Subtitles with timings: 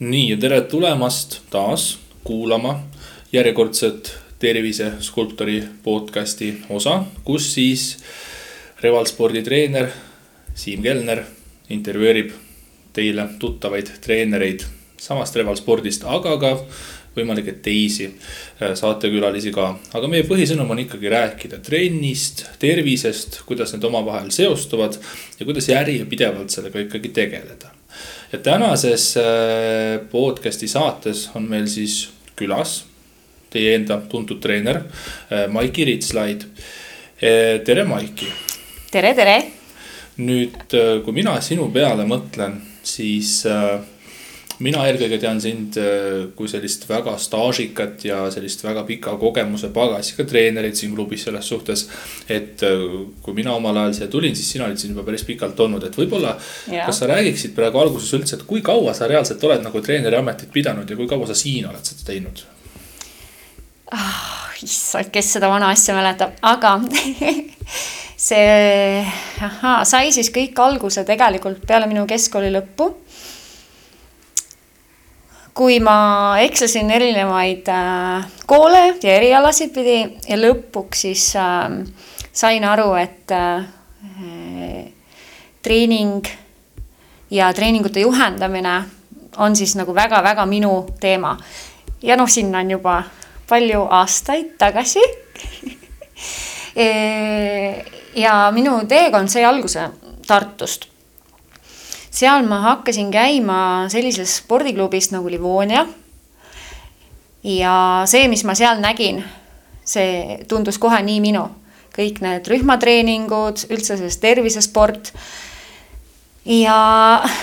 [0.00, 2.70] nii tere tulemast taas kuulama
[3.32, 7.98] järjekordset terviseskulptori podcasti osa, kus siis
[8.80, 9.90] Revalspordi treener
[10.54, 11.20] Siim Kelner
[11.68, 12.30] intervjueerib
[12.96, 14.64] teile tuttavaid treenereid
[14.96, 16.54] samast Revalspordist, aga ka
[17.18, 19.74] võimalik, et teisi äh, saatekülalisi ka.
[19.92, 24.96] aga meie põhisõnum on ikkagi rääkida trennist, tervisest, kuidas need omavahel seostuvad
[25.36, 27.74] ja kuidas järjepidevalt sellega ikkagi tegeleda.
[28.32, 32.84] Ja tänases äh, podcast'i saates on meil siis külas
[33.50, 36.46] teie enda tuntud treener äh, Maiki Ritslaid.
[37.64, 38.26] tere, Maiki.
[38.90, 39.38] tere, tere.
[40.16, 40.72] nüüd,
[41.04, 43.80] kui mina sinu peale mõtlen, siis äh,
[44.64, 50.26] mina eelkõige tean sind äh, kui sellist väga staažikat ja sellist väga pika kogemuse pagasiga
[50.28, 51.86] treenerit siin klubis selles suhtes.
[52.28, 52.84] et äh,
[53.22, 55.96] kui mina omal ajal siia tulin, siis sina olid siin juba päris pikalt olnud, et
[55.96, 56.36] võib-olla.
[56.70, 60.52] kas sa räägiksid praegu alguses üldse, et kui kaua sa reaalselt oled nagu treeneri ametit
[60.52, 62.44] pidanud ja kui kaua sa siin oled seda teinud
[63.96, 64.36] ah,?
[64.60, 66.74] issand, kes seda vana asja mäletab, aga
[68.28, 69.04] see,
[69.40, 72.90] ahaa, sai siis kõik alguse tegelikult peale minu keskkooli lõppu
[75.54, 79.98] kui ma ekslasin erinevaid äh, koole ja erialasid pidi
[80.28, 81.66] ja lõpuks siis äh,
[82.32, 83.64] sain aru, et äh,
[85.62, 86.26] treening
[87.30, 88.82] ja treeningute juhendamine
[89.36, 91.36] on siis nagu väga-väga minu teema.
[92.02, 93.02] ja noh, sinna on juba
[93.48, 95.02] palju aastaid tagasi
[96.76, 96.86] e,
[98.14, 99.90] ja minu teekond sai alguse
[100.26, 100.86] Tartust
[102.20, 105.86] seal ma hakkasin käima sellises spordiklubis nagu Livonia.
[107.44, 109.22] ja see, mis ma seal nägin,
[109.84, 111.46] see tundus kohe nii minu,
[111.96, 115.12] kõik need rühmatreeningud, üldse see tervisesport.
[116.44, 116.76] ja,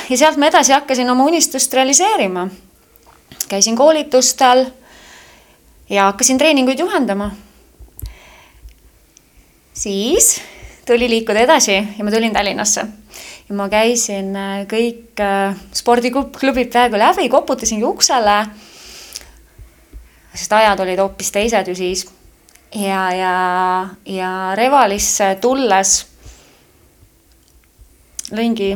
[0.10, 2.48] ja sealt ma edasi hakkasin oma unistust realiseerima.
[3.50, 4.68] käisin koolitustel
[5.90, 7.32] ja hakkasin treeninguid juhendama.
[9.74, 10.42] siis
[10.86, 12.86] tuli liikuda edasi ja ma tulin Tallinnasse
[13.50, 18.38] ja ma käisin äh, kõik äh, spordiklubid peaaegu läbi, koputasingi uksele.
[20.38, 22.06] sest ajad olid hoopis teised ju siis.
[22.76, 26.06] ja, ja, ja Revalisse tulles
[28.32, 28.76] lõingi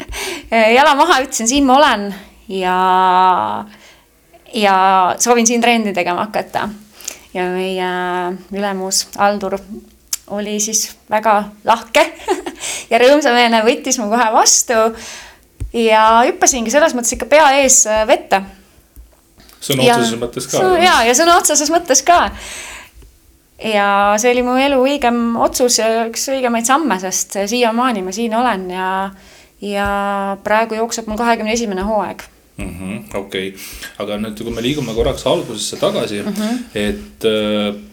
[0.78, 2.12] jala maha, ütlesin, siin ma olen
[2.48, 2.76] ja,
[4.54, 4.76] ja
[5.18, 6.68] soovin siin trenni tegema hakata.
[7.34, 7.90] ja meie
[8.52, 9.58] ülemus Aldur
[10.30, 12.04] oli siis väga lahke
[12.90, 14.78] ja rõõmsameelne, võttis mu kohe vastu.
[15.76, 18.42] ja hüppasingi selles mõttes ikka pea ees äh, vette.
[19.60, 20.64] sõna otseses mõttes ka.
[20.82, 22.20] ja, ja sõna otseses mõttes ka.
[23.64, 28.34] ja see oli mu elu õigem otsus ja üks õigemaid samme, sest siiamaani ma siin
[28.34, 28.90] olen ja,
[29.60, 29.88] ja
[30.44, 32.26] praegu jookseb mul kahekümne esimene hooaeg
[32.60, 33.16] mm -hmm,.
[33.16, 33.60] okei okay.,
[33.98, 36.58] aga nüüd, kui me liigume korraks algusesse tagasi mm, -hmm.
[36.74, 37.89] et äh,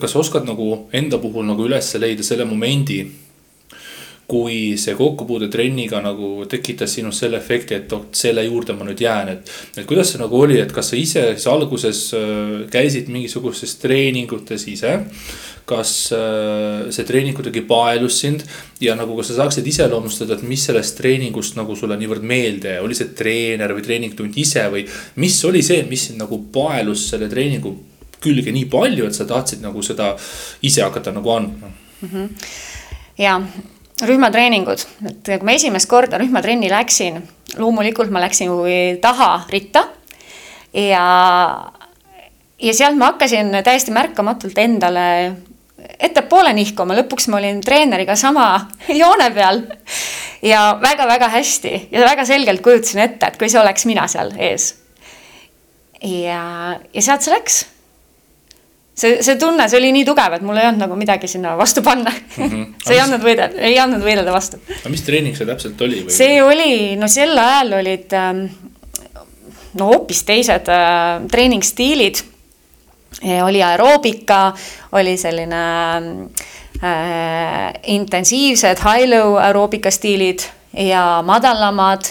[0.00, 3.02] kas sa oskad nagu enda puhul nagu üles leida selle momendi,
[4.30, 9.02] kui see kokkupuude trenniga nagu tekitas sinus selle efekti, et vot selle juurde ma nüüd
[9.02, 9.50] jään, et.
[9.74, 14.68] et kuidas see nagu oli, et kas sa ise siis alguses äh, käisid mingisugustes treeningutes
[14.70, 15.00] ise?
[15.70, 18.42] kas äh, see treening kuidagi paelus sind
[18.82, 22.80] ja nagu, kas sa saaksid iseloomustada, et mis sellest treeningust nagu sulle niivõrd meelde jäi,
[22.82, 24.82] oli see treener või treeningtund ise või
[25.22, 27.76] mis oli see, mis sind nagu paelus selle treeningu
[28.20, 30.14] külge nii palju, et sa tahtsid nagu seda
[30.66, 32.08] ise hakata nagu andma mm.
[32.08, 32.28] -hmm.
[33.18, 33.40] ja
[34.06, 37.20] rühmatreeningud, et kui ma esimest korda rühmatrenni läksin,
[37.58, 38.50] loomulikult ma läksin
[39.00, 39.84] taha ritta
[40.72, 41.04] ja,
[42.58, 45.36] ja sealt ma hakkasin täiesti märkamatult endale
[46.00, 48.46] ettepoole nihkuma, lõpuks ma olin treeneriga sama
[49.00, 49.62] joone peal.
[50.42, 54.74] ja väga-väga hästi ja väga selgelt kujutasin ette, et kui see oleks mina seal ees.
[56.02, 57.64] ja, ja sealt see läks
[59.00, 61.82] see, see tunne, see oli nii tugev, et mul ei olnud nagu midagi sinna vastu
[61.86, 62.48] panna mm.
[62.48, 62.66] -hmm.
[62.86, 64.60] see ei andnud võidelda, ei andnud võidelda vastu.
[64.80, 68.44] aga mis treening see täpselt oli see oli, no sel ajal olid ähm,
[69.80, 72.26] no hoopis teised äh, treeningstiilid.
[73.42, 74.52] oli aeroobika,
[74.92, 75.64] oli selline
[76.84, 82.06] äh, intensiivsed high-low aeroobika stiilid ja madalamad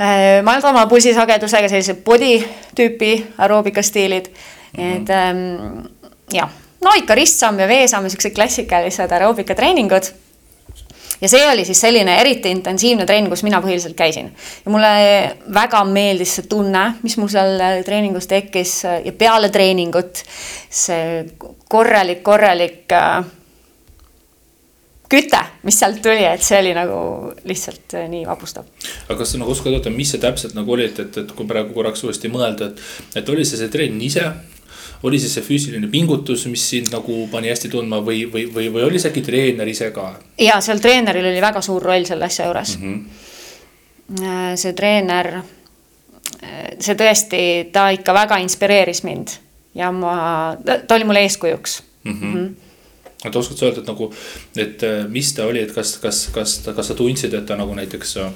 [0.00, 2.38] äh,, madalama pulsisagedusega sellised body
[2.78, 4.30] tüüpi aeroobika stiilid
[4.78, 5.86] et ähm,
[6.32, 6.50] jah,
[6.82, 10.12] no ikka ristsamm ja veesamm siuksed klassikalised aeroobikatreeningud
[11.22, 14.32] ja see oli siis selline eriti intensiivne treening, kus mina põhiliselt käisin.
[14.64, 14.88] ja mulle
[15.54, 20.24] väga meeldis see tunne, mis mul seal treeningus tekkis ja peale treeningut
[20.70, 21.22] see
[21.70, 23.22] korralik, korralik äh,
[25.12, 26.96] küte, mis sealt tuli, et see oli nagu
[27.48, 28.66] lihtsalt äh, nii vapustav.
[29.06, 31.48] aga kas sa nagu oskad öelda, mis see täpselt nagu oli, et, et, et kui
[31.48, 32.82] praegu korraks uuesti mõelda, et,
[33.22, 34.26] et oli see see trenn ise?
[35.02, 38.86] Oli see see füüsiline pingutus, mis sind nagu pani hästi tundma või, või, või, või
[38.86, 40.12] oli see äkki treener ise ka?
[40.40, 43.04] ja seal treeneril oli väga suur roll selle asja juures mm.
[44.08, 44.56] -hmm.
[44.56, 45.32] see treener,
[46.78, 49.38] see tõesti, ta ikka väga inspireeris mind
[49.74, 52.20] ja ma, ta oli mulle eeskujuks mm.
[52.20, 52.52] -hmm
[53.24, 54.08] et oskad sa öelda, et nagu,
[54.58, 57.74] et äh, mis ta oli, et kas, kas, kas, kas sa tundsid, et ta nagu
[57.78, 58.32] näiteks äh,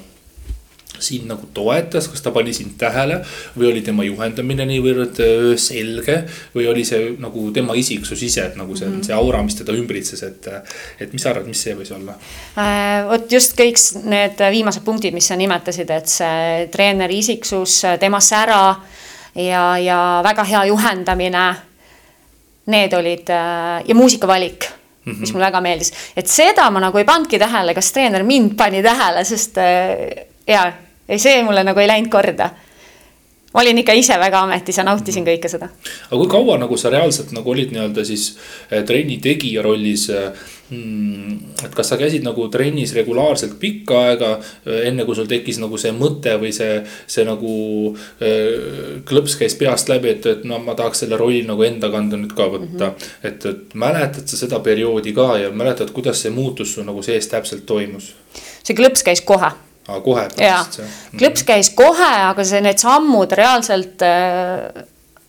[0.99, 3.19] sind nagu toetas, kas ta pani sind tähele
[3.57, 6.19] või oli tema juhendamine niivõrd äh, selge
[6.55, 9.07] või oli see nagu tema isiksus ise, et nagu see mm, -hmm.
[9.09, 10.47] see aura, mis teda ümbritses, et.
[10.99, 12.17] et mis sa arvad, mis see võis olla
[12.57, 13.05] äh,?
[13.09, 18.75] vot just kõik need viimased punktid, mis sa nimetasid, et see treeneri isiksus, tema sära
[19.35, 21.45] ja, ja väga hea juhendamine.
[22.67, 23.29] Need olid
[23.87, 24.65] ja muusikavalik
[25.07, 25.19] mm, -hmm.
[25.19, 28.83] mis mulle väga meeldis, et seda ma nagu ei pannudki tähele, kas treener mind pani
[28.83, 30.71] tähele, sest äh, ja,
[31.09, 32.51] ei see mulle nagu ei läinud korda
[33.53, 35.31] ma olin ikka ise väga ametis ja nautisin mhm.
[35.31, 35.71] kõike seda.
[36.09, 38.29] aga kui kaua nagu sa reaalselt nagu olid nii-öelda siis
[38.69, 40.31] äh, trenni tegija rollis äh,
[40.67, 44.33] Hmm, et kas sa käisid nagu trennis regulaarselt pikka aega,
[44.67, 47.53] äh, enne kui sul tekkis nagu see mõte või see, see nagu
[49.07, 52.35] klõps käis peast läbi, et, et no ma tahaks selle rolli nagu enda kanda nüüd
[52.35, 52.99] ka võtta mm.
[52.99, 53.13] -hmm.
[53.29, 57.31] et, et mäletad sa seda perioodi ka ja mäletad, kuidas see muutus sul nagu sees
[57.31, 58.11] täpselt toimus?
[58.59, 59.53] see klõps käis kohe
[59.87, 60.95] aa, kohe pärast jah?
[61.17, 64.83] klõps käis kohe, aga see, need sammud reaalselt äh,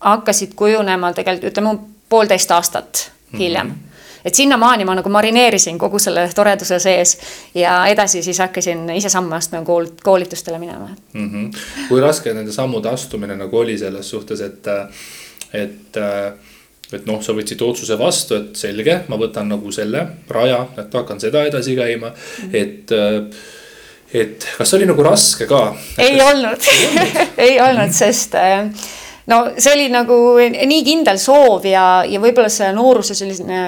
[0.04, 1.76] hakkasid kujunema tegelikult ütleme
[2.08, 3.74] poolteist aastat hiljem mm.
[3.74, 3.88] -hmm
[4.24, 7.14] et sinnamaani ma nagu marineerisin kogu selle toreduse sees
[7.54, 11.30] ja edasi siis hakkasin ise samme astuma kool, koolitustele minema mm.
[11.30, 11.58] -hmm.
[11.88, 14.66] kui raske nende sammude astumine nagu oli selles suhtes, et,
[15.52, 15.98] et
[16.92, 21.20] et noh, sa võtsid otsuse vastu, et selge, ma võtan nagu selle raja, et hakkan
[21.20, 22.56] seda edasi käima mm, -hmm.
[22.56, 22.90] et
[24.12, 25.74] et kas oli nagu raske ka?
[26.00, 26.70] ei olnud
[27.46, 28.70] ei olnud, sest äh,
[29.28, 33.62] no see oli nagu nii kindel soov ja, ja võib-olla see nooruse selline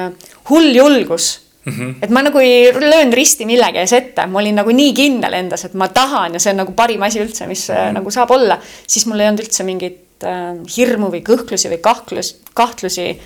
[0.48, 1.34] hull julgus
[1.64, 1.72] mm.
[1.72, 1.94] -hmm.
[2.02, 5.66] et ma nagu ei löönud risti millegi ees ette, ma olin nagu nii kindel endas,
[5.69, 8.00] et ma tahan ja see on nagu parim asi üldse, mis mm -hmm.
[8.00, 8.58] nagu saab olla.
[8.86, 13.20] siis mul ei olnud üldse mingit äh, hirmu või kõhklusi või kahtlus, kahtlusi.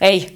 [0.00, 0.26] ei.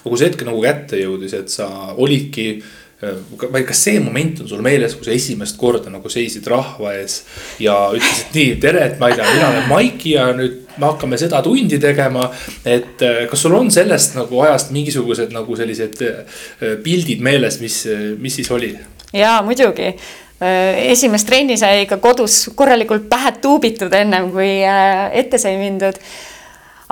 [0.00, 2.62] aga kui see hetk nagu kätte jõudis, et sa olidki
[3.02, 7.22] vaid kas see moment on sul meeles, kui sa esimest korda nagu seisid rahva ees
[7.62, 11.18] ja ütlesid nii, tere, et ma ei tea, mina olen Maiki ja nüüd me hakkame
[11.20, 12.30] seda tundi tegema.
[12.64, 16.42] et äh, kas sul on sellest nagu ajast mingisugused nagu sellised äh,
[16.84, 17.82] pildid meeles, mis,
[18.18, 18.76] mis siis oli?
[19.12, 25.58] ja muidugi äh, esimest trenni sai ikka kodus korralikult pähe tuubitud ennem kui ette sai
[25.58, 25.98] mindud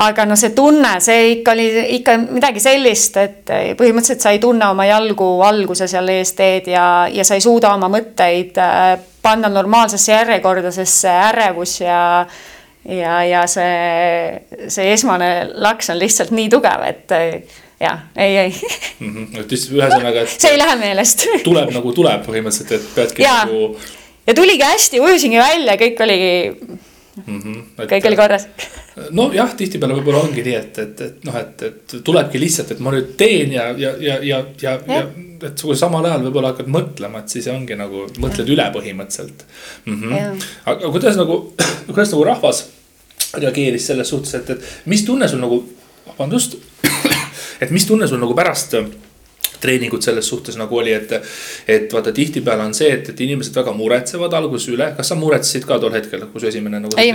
[0.00, 1.66] aga no see tunne, see ikka oli
[1.98, 6.84] ikka midagi sellist, et põhimõtteliselt sa ei tunne oma jalgu sa seal ees teed ja,
[7.12, 12.00] ja sa ei suuda oma mõtteid äh, panna normaalsesse järjekorda, sest see ärevus ja
[12.88, 17.12] ja, ja see, see esmane laks on lihtsalt nii tugev, et
[17.80, 18.54] ja ei, ei
[19.00, 19.14] mm.
[19.14, 19.40] -hmm.
[19.40, 20.36] et lihtsalt ühesõnaga, et.
[20.42, 23.42] see ei lähe meelest tuleb nagu tuleb põhimõtteliselt, et peadki ja.
[23.44, 23.76] nagu.
[24.26, 26.32] ja tuligi hästi, ujusingi välja, kõik oligi
[27.26, 27.40] mm.
[27.40, 27.64] -hmm.
[27.78, 28.46] Et, kõik oli korras
[29.10, 32.92] nojah, tihtipeale võib-olla ongi nii, et, et, et noh, et, et tulebki lihtsalt, et ma
[32.94, 36.68] nüüd teen ja, ja, ja, ja, ja, ja, ja et kui samal ajal võib-olla hakkad
[36.72, 38.54] mõtlema, et siis ongi nagu mõtled ja.
[38.54, 39.44] üle põhimõtteliselt
[39.86, 40.02] mm.
[40.02, 40.44] -hmm.
[40.72, 41.38] aga kuidas nagu,
[41.92, 42.64] kuidas nagu rahvas
[43.34, 45.62] reageeris selles suhtes, et, et mis tunne sul nagu,
[46.06, 46.58] vabandust,
[47.62, 48.76] et mis tunne sul nagu pärast
[49.60, 51.12] treeningud selles suhtes nagu oli, et.
[51.68, 55.66] et vaata tihtipeale on see, et, et inimesed väga muretsevad alguses üle, kas sa muretsesid
[55.68, 56.96] ka tol hetkel, kui su esimene nagu.
[57.00, 57.12] ei,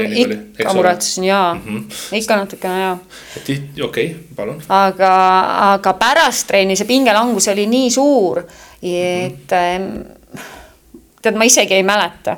[0.60, 2.18] ikka muretsesin jaa mm, -hmm.
[2.20, 2.98] ikka natukene jaa.
[3.38, 4.62] okei okay,, palun.
[4.70, 5.14] aga,
[5.74, 8.44] aga pärast trenni see pingelangus oli nii suur,
[8.82, 9.88] et mm.
[9.88, 10.16] -hmm
[11.25, 12.38] tead, ma isegi ei mäleta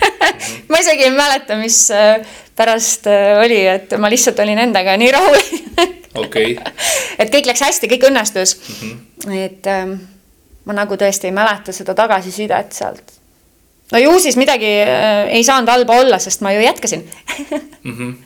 [0.70, 2.20] ma isegi ei mäleta, mis äh,
[2.56, 5.40] pärast äh, oli, et ma lihtsalt olin endaga nii rahul
[6.14, 6.72] okei okay.
[7.20, 8.92] et kõik läks hästi, kõik õnnestus mm.
[9.24, 9.38] -hmm.
[9.44, 9.94] et ähm,
[10.64, 13.12] ma nagu tõesti ei mäleta seda tagasisidet sealt.
[13.92, 17.04] no ju siis midagi äh, ei saanud halba olla, sest ma ju jätkasin
[17.84, 17.94] mm.
[17.98, 18.16] -hmm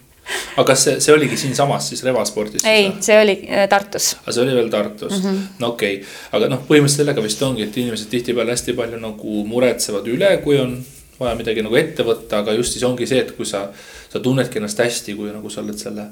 [0.57, 2.65] aga kas see, see oligi siinsamas siis Revaspordis?
[2.65, 4.17] ei, see oli äh, Tartus.
[4.23, 5.39] aga see oli veel Tartus mm, -hmm.
[5.59, 9.45] no okei okay., aga noh, põhimõtteliselt sellega vist ongi, et inimesed tihtipeale hästi palju nagu
[9.47, 10.77] muretsevad üle, kui on
[11.21, 13.67] vaja midagi nagu ette võtta, aga just siis ongi see, et kui sa,
[14.13, 16.07] sa tunnedki ennast hästi, kui nagu sa oled selle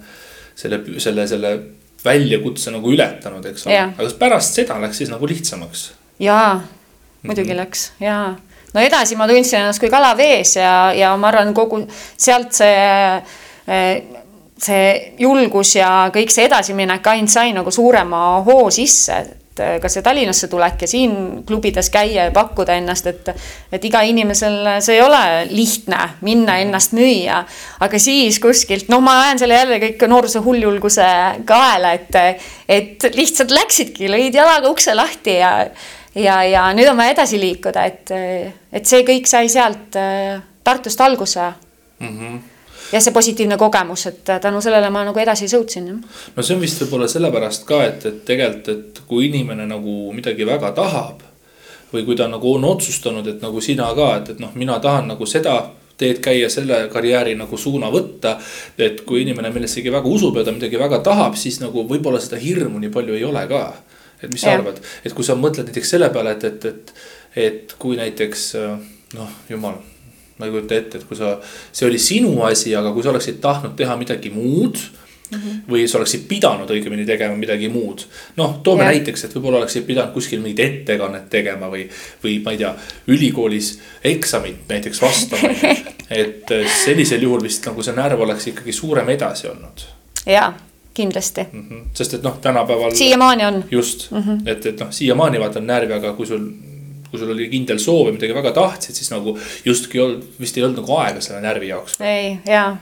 [0.54, 1.54] selle, selle, selle
[2.04, 5.90] väljakutse nagu ületanud, eks ole, aga kas pärast seda läks siis nagu lihtsamaks?
[6.21, 6.61] jaa,
[7.23, 7.61] muidugi mm -hmm.
[7.61, 8.37] läks jaa,
[8.75, 12.73] no edasi ma tundsin ennast kui kala vees ja, ja ma arvan, kogu sealt see
[14.61, 19.90] see julgus ja kõik see edasiminek ainult sai nagu suurema hoo sisse, et äh, ka
[19.93, 23.31] see Tallinnasse tulek ja siin klubides käia ja pakkuda ennast, et
[23.73, 27.43] et iga inimesel see ei ole lihtne minna ennast müüa,
[27.85, 31.09] aga siis kuskilt, noh, ma ajan selle jälle kõik noorsoo hulljulguse
[31.49, 32.21] kaela, et
[32.69, 35.55] et lihtsalt läksidki, lõid jalaga ukse lahti ja
[36.14, 38.14] ja, ja nüüd on vaja edasi liikuda, et,
[38.73, 41.52] et see kõik sai sealt äh, Tartust alguse.
[42.00, 42.17] Mm.
[42.19, 42.40] -hmm
[42.92, 45.90] ja see positiivne kogemus, et tänu sellele ma nagu edasi sõutsin.
[46.37, 50.47] no see on vist võib-olla sellepärast ka, et, et tegelikult, et kui inimene nagu midagi
[50.47, 51.26] väga tahab.
[51.92, 55.09] või kui ta nagu on otsustanud, et nagu sina ka, et, et noh, mina tahan
[55.11, 55.70] nagu seda
[56.00, 58.38] teed käia, selle karjääri nagu suuna võtta.
[58.78, 62.40] et kui inimene millessegi väga usub ja ta midagi väga tahab, siis nagu võib-olla seda
[62.40, 63.64] hirmu nii palju ei ole ka.
[64.23, 66.94] et mis sa arvad, et kui sa mõtled näiteks selle peale, et, et, et,
[67.37, 68.52] et kui näiteks
[69.14, 69.80] noh, jumal
[70.40, 71.37] ma ei kujuta ette, et kui sa,
[71.73, 74.80] see oli sinu asi, aga kui sa oleksid tahtnud teha midagi muud
[75.30, 75.38] mm.
[75.38, 75.61] -hmm.
[75.70, 78.06] või sa oleksid pidanud õigemini tegema midagi muud.
[78.37, 78.94] noh, toome yeah.
[78.94, 81.87] näiteks, et võib-olla oleksid pidanud kuskil mingit ettekannet tegema või,
[82.25, 82.75] või ma ei tea,
[83.06, 85.52] ülikoolis eksamit näiteks vastama
[86.23, 89.87] et äh, sellisel juhul vist nagu see närv oleks ikkagi suurem edasi olnud.
[90.26, 90.52] jaa
[90.94, 91.68] kindlasti mm.
[91.68, 91.85] -hmm.
[91.94, 92.94] sest et noh, tänapäeval.
[92.94, 93.64] siiamaani on.
[93.70, 94.42] just mm, -hmm.
[94.47, 96.50] et, et noh, siiamaani vaata on närvi, aga kui sul
[97.11, 100.59] kui sul oli kindel soov ja midagi väga tahtsid, siis nagu justkui ei olnud, vist
[100.59, 101.99] ei olnud nagu aega selle närvi jaoks.
[102.00, 102.76] ei, jaa.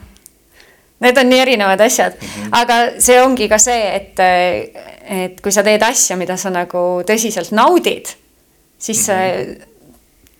[0.99, 2.49] Need on nii erinevad asjad mm, -hmm.
[2.51, 4.19] aga see ongi ka see, et,
[5.23, 8.11] et kui sa teed asja, mida sa nagu tõsiselt naudid,
[8.77, 9.55] siis mm -hmm.
[9.55, 9.67] see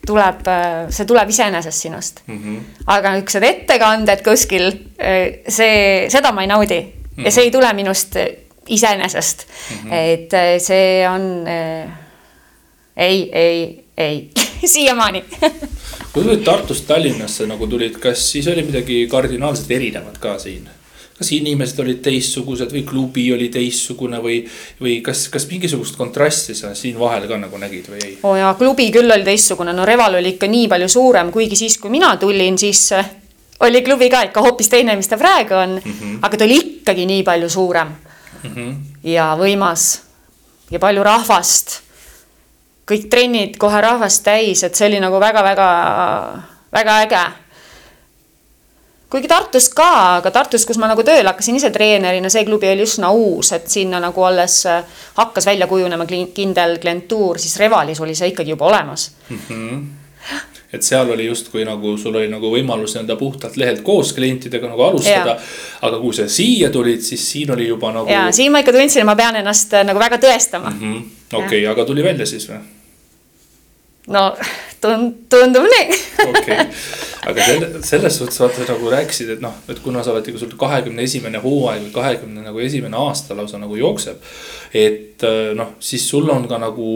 [0.08, 0.50] tuleb,
[0.90, 2.38] see tuleb iseenesest sinust mm.
[2.38, 2.84] -hmm.
[2.86, 4.72] aga niisugused ettekanded kuskil,
[5.48, 7.26] see, seda ma ei naudi mm -hmm.
[7.26, 8.18] ja see ei tule minust
[8.68, 9.90] iseenesest mm.
[9.90, 9.94] -hmm.
[9.94, 11.46] et see on
[12.98, 14.30] ei, ei, ei
[14.74, 15.24] siiamaani
[16.14, 20.68] kui sa Tartust Tallinnasse nagu tulid, kas siis oli midagi kardinaalselt erinevat ka siin?
[21.20, 24.38] kas inimesed olid teistsugused või klubi oli teistsugune või,
[24.80, 28.14] või kas, kas mingisugust kontrasti sa siin vahel ka nagu nägid või ei?
[28.24, 31.60] oo oh jaa, klubi küll oli teistsugune, no Reval oli ikka nii palju suurem, kuigi
[31.60, 33.12] siis, kui mina tulin, siis äh,
[33.68, 35.92] oli klubi ka ikka hoopis teine, mis ta praegu on mm.
[35.92, 36.18] -hmm.
[36.22, 37.92] aga ta oli ikkagi nii palju suurem
[38.44, 38.56] mm.
[38.56, 38.76] -hmm.
[39.04, 40.00] ja võimas
[40.72, 41.82] ja palju rahvast
[42.90, 45.70] kõik trennid kohe rahvast täis, et see oli nagu väga-väga,
[46.74, 47.22] väga äge.
[49.10, 52.86] kuigi Tartus ka, aga Tartus, kus ma nagu tööle hakkasin ise treenerina, see klubi oli
[52.86, 54.84] üsna uus, et sinna nagu alles äh,
[55.18, 59.42] hakkas välja kujunema kindel klientuur, siis Revalis oli see ikkagi juba olemas mm.
[59.50, 59.88] -hmm
[60.74, 64.84] et seal oli justkui nagu sul oli nagu võimalus nii-öelda puhtalt lehelt koos klientidega nagu
[64.86, 65.40] alustada.
[65.82, 68.12] aga kui sa siia tulid, siis siin oli juba nagu.
[68.12, 71.02] ja siin ma ikka tundsin, et ma pean ennast äh, nagu väga tõestama -hmm..
[71.34, 72.62] okei aga tuli välja siis või?
[74.14, 74.24] No
[74.82, 76.00] tund-, tundub nii.
[76.30, 76.58] okei,
[77.30, 81.06] aga selle, selles suhtes vaata nagu rääkisid, et noh, et kuna sa oled, sul kahekümne
[81.06, 84.22] esimene hooaeg või kahekümne nagu esimene aasta lausa nagu jookseb.
[84.74, 86.90] et äh, noh, siis sul on ka nagu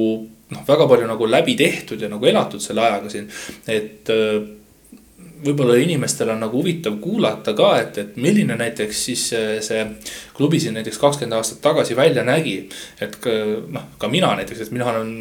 [0.53, 3.29] noh, väga palju nagu läbi tehtud ja nagu elatud selle ajaga siin,
[3.67, 4.41] et äh,
[5.43, 9.25] võib-olla inimestel on nagu huvitav kuulata ka, et, et milline näiteks siis
[9.65, 9.81] see,
[10.37, 12.55] klubi siin näiteks kakskümmend aastat tagasi välja nägi.
[13.01, 13.17] et
[13.73, 15.11] noh, ka mina näiteks, et mina olen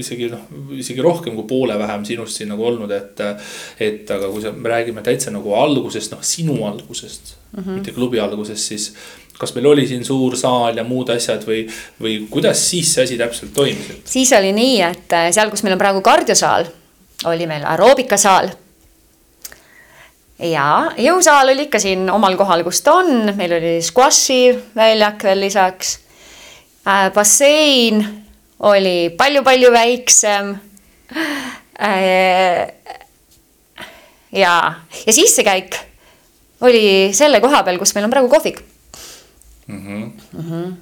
[0.00, 3.22] isegi noh, isegi rohkem kui poole vähem sinust siin nagu olnud, et.
[3.80, 7.70] et aga kui sa, me räägime täitsa nagu algusest, noh sinu algusest mm, -hmm.
[7.78, 8.92] mitte klubi algusest, siis
[9.38, 11.66] kas meil oli siin suur saal ja muud asjad või,
[12.00, 13.90] või kuidas siis see asi täpselt toimis?
[14.04, 16.64] siis oli nii, et seal, kus meil on praegu kardiosaal,
[17.24, 18.48] oli meil aeroobikasaal
[20.38, 25.40] ja jõusaal oli ikka siin omal kohal, kus ta on, meil oli squashi väljak veel
[25.46, 25.98] lisaks
[26.86, 27.08] äh,.
[27.14, 28.04] bassein
[28.68, 30.54] oli palju-palju väiksem
[31.80, 32.68] äh,.
[34.32, 34.54] ja,
[35.06, 35.76] ja sissekäik
[36.60, 38.60] oli selle koha peal, kus meil on praegu kohvik
[39.66, 39.80] mm.
[39.86, 40.10] -hmm.
[40.32, 40.72] Mm -hmm.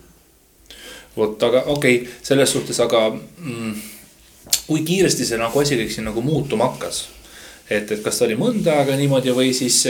[1.16, 3.74] vot, aga okei okay,, selles suhtes, aga mm,
[4.66, 7.13] kui kiiresti see nagu asi kõik siin nagu muutuma hakkas
[7.70, 9.80] et, et kas ta oli mõnda aega niimoodi või siis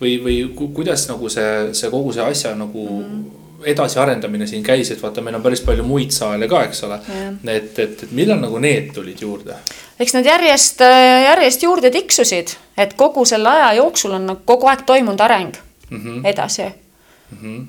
[0.00, 0.36] või, või
[0.74, 3.22] kuidas nagu see, see kogu see asja nagu mm.
[3.72, 7.00] edasiarendamine siin käis, et vaata, meil on päris palju muid saale ka, eks ole.
[7.54, 9.56] et, et, et millal nagu need tulid juurde?
[10.00, 10.84] eks nad järjest,
[11.24, 15.56] järjest juurde tiksusid, et kogu selle aja jooksul on kogu aeg toimunud areng
[15.90, 16.28] mm -hmm.
[16.28, 17.38] edasi mm.
[17.42, 17.66] -hmm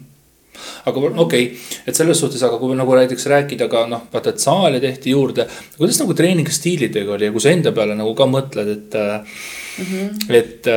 [0.86, 1.46] aga okei okay.,
[1.88, 5.48] et selles suhtes, aga kui nagu näiteks rääkida ka noh, vaata, et saali tehti juurde.
[5.78, 10.34] kuidas nagu treeningstiilidega oli ja kui sa enda peale nagu ka mõtled, et mm, -hmm.
[10.42, 10.72] et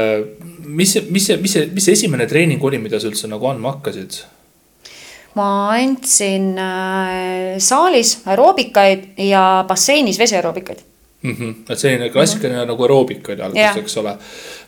[0.66, 4.20] mis, mis mis see, mis see esimene treening oli, mida sa üldse nagu andma hakkasid?
[5.38, 10.89] ma andsin äh, saalis aeroobikaid ja basseinis vesiaeroobikaid
[11.22, 11.32] mm.
[11.32, 11.54] -hmm.
[11.72, 12.66] et selline klassikaline mm -hmm.
[12.66, 13.76] nagu aeroobika oli alguses Jah.
[13.76, 14.16] eks ole.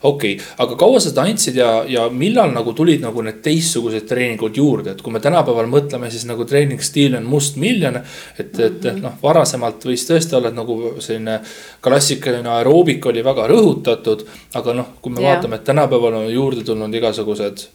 [0.03, 4.57] okei okay., aga kaua sa tantsid ja, ja millal nagu tulid nagu need teistsugused treeningud
[4.57, 7.95] juurde, et kui me tänapäeval mõtleme, siis nagu treeningstiil on mustmiljon.
[8.39, 9.01] et, et Mhm.
[9.01, 11.39] noh, varasemalt võis tõesti olla, et nagu selline
[11.81, 14.25] klassikaline aeroobika oli väga rõhutatud.
[14.53, 15.35] aga noh, kui me Jah.
[15.35, 17.67] vaatame, et tänapäeval on juurde tulnud igasugused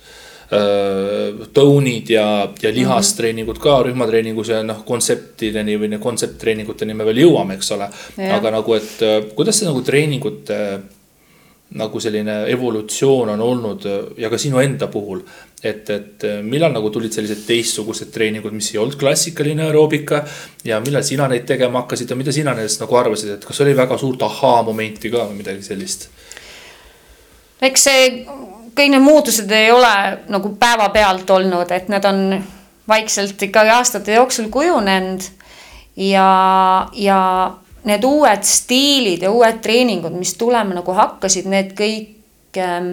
[0.53, 2.27] äh, toonid ja,
[2.63, 7.91] ja lihastreeningud ka rühmatreeningus ja noh, kontseptideni või kontsepttreeninguteni me veel jõuame, eks ole.
[8.35, 10.61] Aga nagu, et äh, kuidas see nagu treeningute
[11.77, 15.21] nagu selline evolutsioon on olnud äh, ja ka sinu enda puhul.
[15.63, 20.23] et, et äh, millal nagu tulid sellised teistsugused treeningud, mis ei olnud klassikaline aeroobika
[20.65, 23.75] ja millal sina neid tegema hakkasid ja mida sina nendest nagu arvasid, et kas oli
[23.77, 26.09] väga suurt ahaa-momenti ka või midagi sellist?
[27.63, 28.11] Eks see,
[28.79, 29.95] kõik need muutused ei ole
[30.31, 32.23] nagu päevapealt olnud, et need on
[32.89, 35.23] vaikselt ikkagi aastate jooksul kujunenud.
[35.97, 36.29] ja,
[36.95, 37.21] ja
[37.89, 42.91] need uued stiilid ja uued treeningud, mis tulema nagu hakkasid, need kõik ähm,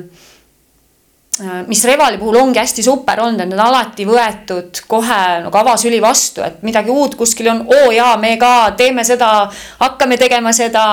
[1.44, 5.60] äh, mis Revali puhul ongi hästi super olnud, et need on alati võetud kohe nagu
[5.62, 9.52] avasüli vastu, et midagi uut kuskil on, oo jaa, me ka teeme seda,
[9.84, 10.86] hakkame tegema seda.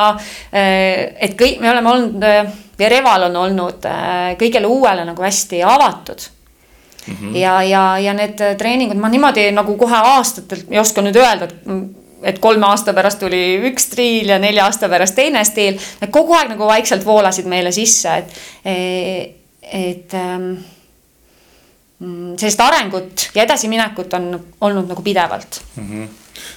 [0.53, 2.29] et kõik, me oleme olnud
[2.79, 6.29] ja Reval on olnud äh, kõigele uuele nagu hästi avatud
[7.07, 7.15] mm.
[7.15, 7.37] -hmm.
[7.37, 12.01] ja, ja, ja need treeningud ma niimoodi nagu kohe aastatel ei oska nüüd öelda, et
[12.23, 15.79] et kolme aasta pärast tuli üks stiil ja nelja aasta pärast teine stiil.
[16.01, 18.37] Need kogu aeg nagu vaikselt voolasid meile sisse, et,
[19.73, 20.53] et ähm,
[22.39, 25.89] sellist arengut ja edasiminekut on olnud nagu pidevalt mm.
[25.89, 26.09] -hmm.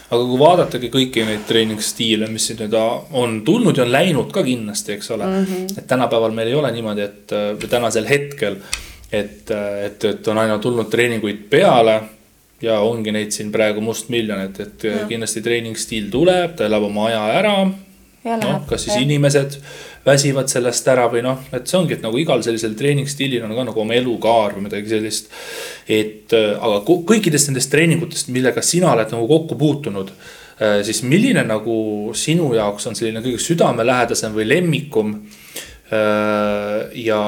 [0.09, 4.43] Aga kui vaadatagi kõiki neid treeningstiile, mis siin nüüd on tulnud ja on läinud ka
[4.45, 5.45] kindlasti, eks ole mm.
[5.45, 5.79] -hmm.
[5.79, 8.59] et tänapäeval meil ei ole niimoodi, et või tänasel hetkel,
[9.11, 12.01] et, et, et on aina tulnud treeninguid peale
[12.61, 15.07] ja ongi neid siin praegu mustmiljon, et, et ja.
[15.09, 17.57] kindlasti treeningstiil tuleb, ta elab oma aja ära.
[18.25, 19.01] noh, kas siis ja.
[19.01, 19.59] inimesed
[20.05, 23.67] väsivad sellest ära või noh, et see ongi, et nagu igal sellisel treeningstiilil on ka
[23.71, 25.31] nagu oma elukaar või midagi sellist.
[25.87, 30.11] et aga kõikidest nendest treeningutest, millega sina oled nagu kokku puutunud,
[30.85, 35.17] siis milline nagu sinu jaoks on selline kõige südamelähedasem või lemmikum?
[36.95, 37.19] ja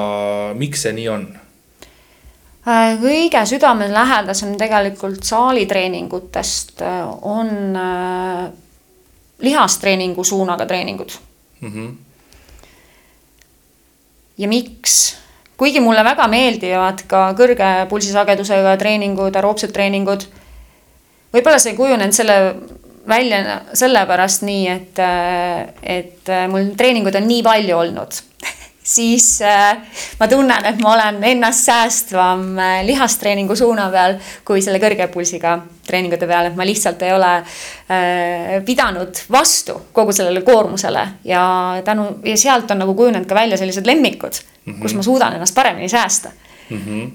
[0.58, 1.28] miks see nii on?
[3.02, 6.82] kõige südamelähedasem tegelikult saalitreeningutest
[7.22, 8.50] on äh,
[9.38, 11.10] lihastreeningu suunaga treeningud
[11.60, 11.72] mm.
[11.72, 11.94] -hmm.
[14.38, 14.98] Ja miks?
[15.58, 20.28] kuigi mulle väga meeldivad ka kõrge pulsisagedusega treeningud, aeroobsed treeningud.
[21.34, 22.38] võib-olla see ei kujunenud selle
[23.08, 25.00] välja sellepärast nii, et,
[25.82, 28.20] et mul treeninguid on nii palju olnud
[28.88, 29.76] siis äh,
[30.20, 34.16] ma tunnen, et ma olen ennast säästvam äh, lihastreeningu suuna peal
[34.48, 40.14] kui selle kõrge pulsiga treeningute peal, et ma lihtsalt ei ole äh, pidanud vastu kogu
[40.16, 41.42] sellele koormusele ja
[41.84, 44.80] tänu ja sealt on nagu kujunenud ka välja sellised lemmikud mm, -hmm.
[44.82, 46.32] kus ma suudan ennast paremini säästa
[46.70, 46.80] mm.
[46.80, 47.10] -hmm.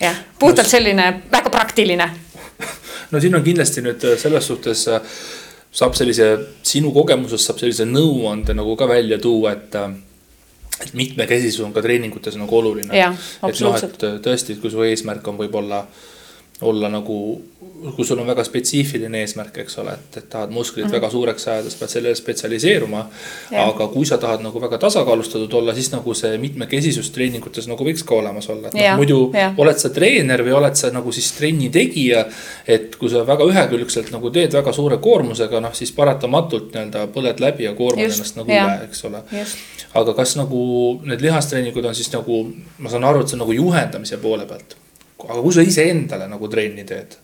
[0.00, 2.10] jah, puhtalt selline väga praktiline.
[3.10, 4.88] no siin on kindlasti nüüd selles suhtes
[5.72, 9.74] saab sellise, sinu kogemusest saab sellise nõuande nagu ka välja tuua, et
[10.82, 12.92] et mitmekesisus on ka treeningutes nagu oluline.
[13.48, 15.86] et noh, et tõesti, kui su eesmärk on võib-olla
[16.60, 17.42] olla nagu,
[17.96, 20.94] kui sul on väga spetsiifiline eesmärk, eks ole, et, et tahad musklit mm -hmm.
[20.94, 23.08] väga suureks ajada, sa pead sellele spetsialiseeruma.
[23.52, 28.04] aga kui sa tahad nagu väga tasakaalustatud olla, siis nagu see mitmekesisus treeningutes nagu võiks
[28.04, 29.54] ka olemas olla, et noh, muidu ja.
[29.56, 32.24] oled sa treener või oled sa nagu siis trenni tegija.
[32.66, 37.40] et kui sa väga ühekülgselt nagu teed väga suure koormusega, noh siis paratamatult nii-öelda põled
[37.40, 38.64] läbi ja koormad ennast nagu ja.
[38.64, 39.22] üle, eks ole.
[39.94, 42.46] aga kas nagu need lihastreeningud on siis nagu,
[42.78, 44.76] ma saan aru, et see on nagu juhendamise poole pealt
[45.24, 47.16] aga kui sa iseendale nagu trenni teed,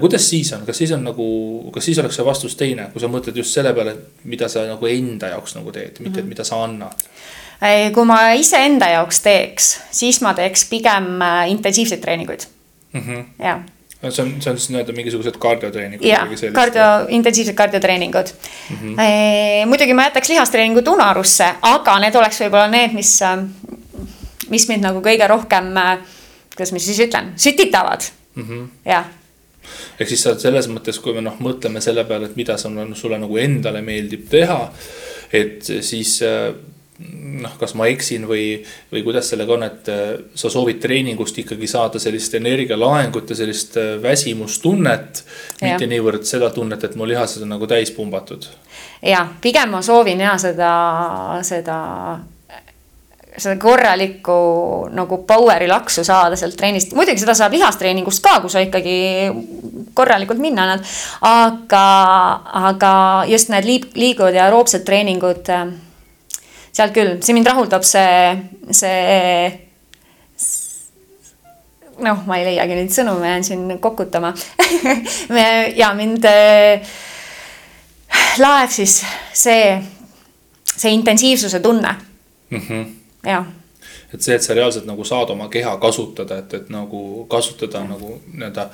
[0.00, 1.26] kuidas siis on, kas siis on nagu,
[1.72, 3.94] kas siis oleks see vastus teine, kui sa mõtled just selle peale,
[4.24, 6.28] mida sa nagu enda jaoks nagu teed, mitte mm -hmm.
[6.28, 7.06] mida sa annad?
[7.94, 12.46] kui ma iseenda jaoks teeks, siis ma teeks pigem äh, intensiivseid treeninguid
[12.92, 13.00] mm.
[13.00, 13.24] -hmm.
[13.38, 13.60] jah
[14.10, 16.06] see on, see on siis nii-öelda mingisugused kardiotreeningud.
[16.06, 18.26] jah, kardio, intensiivsed kardiotreeningud
[18.70, 18.76] mm.
[18.76, 19.66] -hmm.
[19.66, 23.18] Muidugi ma jätaks lihastreeningud unarusse, aga need oleks võib-olla need, mis,
[24.50, 25.74] mis mind nagu kõige rohkem
[26.58, 28.42] kuidas ma siis ütlen, sütitavad mm.
[28.42, 28.68] -hmm.
[28.84, 29.06] jah.
[30.00, 33.18] ehk siis sa selles mõttes, kui me noh, mõtleme selle peale, et mida sulle, sulle
[33.18, 34.72] nagu endale meeldib teha.
[35.32, 36.20] et siis
[37.42, 39.90] noh, kas ma eksin või, või kuidas sellega on, et
[40.34, 45.22] sa soovid treeningust ikkagi saada sellist energialaengut ja sellist väsimustunnet.
[45.62, 48.48] mitte niivõrd seda tunnet, et mu lihased on nagu täis pumbatud.
[49.02, 50.72] ja pigem ma soovin ja seda,
[51.42, 51.78] seda
[53.38, 54.38] seda korralikku
[54.94, 58.98] nagu power'i laksu saada sealt trennist, muidugi seda saab lihastreeningust ka, kui sa ikkagi
[59.94, 60.86] korralikult minna annad.
[61.28, 61.84] aga,
[62.70, 62.92] aga
[63.30, 65.52] just need liib-, liigud ja aeroobsed treeningud,
[66.72, 68.34] sealt küll, see mind rahuldab, see,
[68.74, 69.68] see
[72.04, 74.32] noh, ma ei leiagi neid sõnu, ma jään siin kokutama
[75.80, 76.92] ja mind äh,
[78.38, 79.00] laeb siis
[79.34, 79.72] see,
[80.68, 81.94] see intensiivsuse tunne
[82.50, 82.60] mm.
[82.60, 82.97] -hmm.
[83.24, 83.46] Jah.
[84.12, 88.18] Et see, et sa reaalselt nagu saad oma keha kasutada, et, et nagu kasutada nagu
[88.32, 88.68] nii-öelda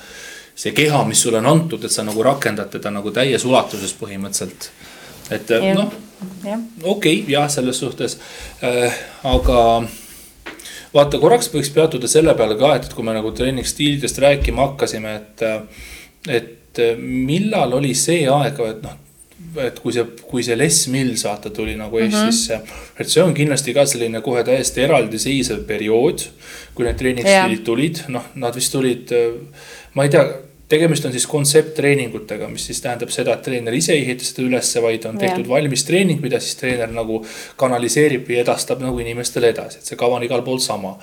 [0.55, 4.71] see keha, mis sulle on antud, et sa nagu rakendad teda nagu täies ulatuses põhimõtteliselt.
[5.35, 5.93] et noh,
[6.83, 8.19] okei okay,, jah, selles suhtes.
[8.63, 9.61] Äh,, aga
[10.95, 15.17] vaata, korraks võiks peatuda selle peale ka, et, et kui me nagu treeningstiilidest rääkima hakkasime,
[15.19, 15.47] et,
[16.31, 19.01] et millal oli see aeg, et noh
[19.63, 22.07] et kui see, kui see Les Mills vaata tuli nagu mhm.
[22.07, 23.01] Eestisse mm, -hmm.
[23.01, 26.27] et see on kindlasti ka selline kohe täiesti eraldiseisev periood.
[26.75, 27.65] kui need treeningstiilid yeah.
[27.65, 29.11] tulid, noh, nad vist tulid,
[29.95, 30.25] ma ei tea,
[30.69, 34.83] tegemist on siis kontsepttreeningutega, mis siis tähendab seda, et treener ise ei ehita seda ülesse,
[34.83, 35.53] vaid on tehtud yeah.
[35.53, 37.21] valmis treening, mida siis treener nagu
[37.61, 40.97] kanaliseerib või edastab nagu inimestele edasi, et see kava on igal pool sama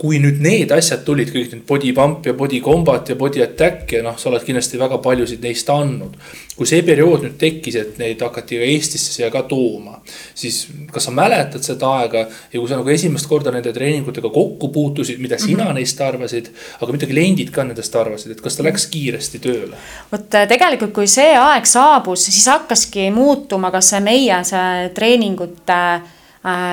[0.00, 3.90] kui nüüd need asjad tulid, kõik need body pump ja body combat ja body attack
[3.92, 6.14] ja noh, sa oled kindlasti väga paljusid neist andnud.
[6.60, 9.94] kui see periood nüüd tekkis, et neid hakati ka Eestisse siia ka tooma,
[10.36, 10.58] siis
[10.92, 15.20] kas sa mäletad seda aega ja kui sa nagu esimest korda nende treeningutega kokku puutusid,
[15.24, 15.78] mida sina mm -hmm.
[15.80, 19.76] neist arvasid, aga mida kliendid ka nendest arvasid, et kas ta läks kiiresti tööle?
[20.12, 25.80] vot äh, tegelikult, kui see aeg saabus, siis hakkaski muutuma ka see meie see treeningute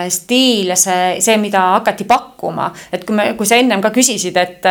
[0.09, 2.69] stiil ja see, see, mida hakati pakkuma.
[2.91, 4.67] et kui me, kui sa ennem ka küsisid, et,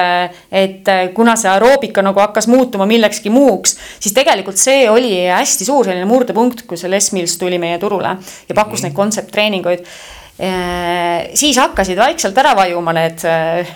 [0.48, 5.84] et kuna see aeroobika nagu hakkas muutuma millekski muuks, siis tegelikult see oli hästi suur
[5.84, 8.16] selline murdepunkt, kui see Les Mills tuli meie turule
[8.48, 8.88] ja pakkus mm -hmm.
[8.88, 9.84] neid kontsepttreeninguid.
[10.40, 13.68] Äh, siis hakkasid vaikselt ära vajuma need äh,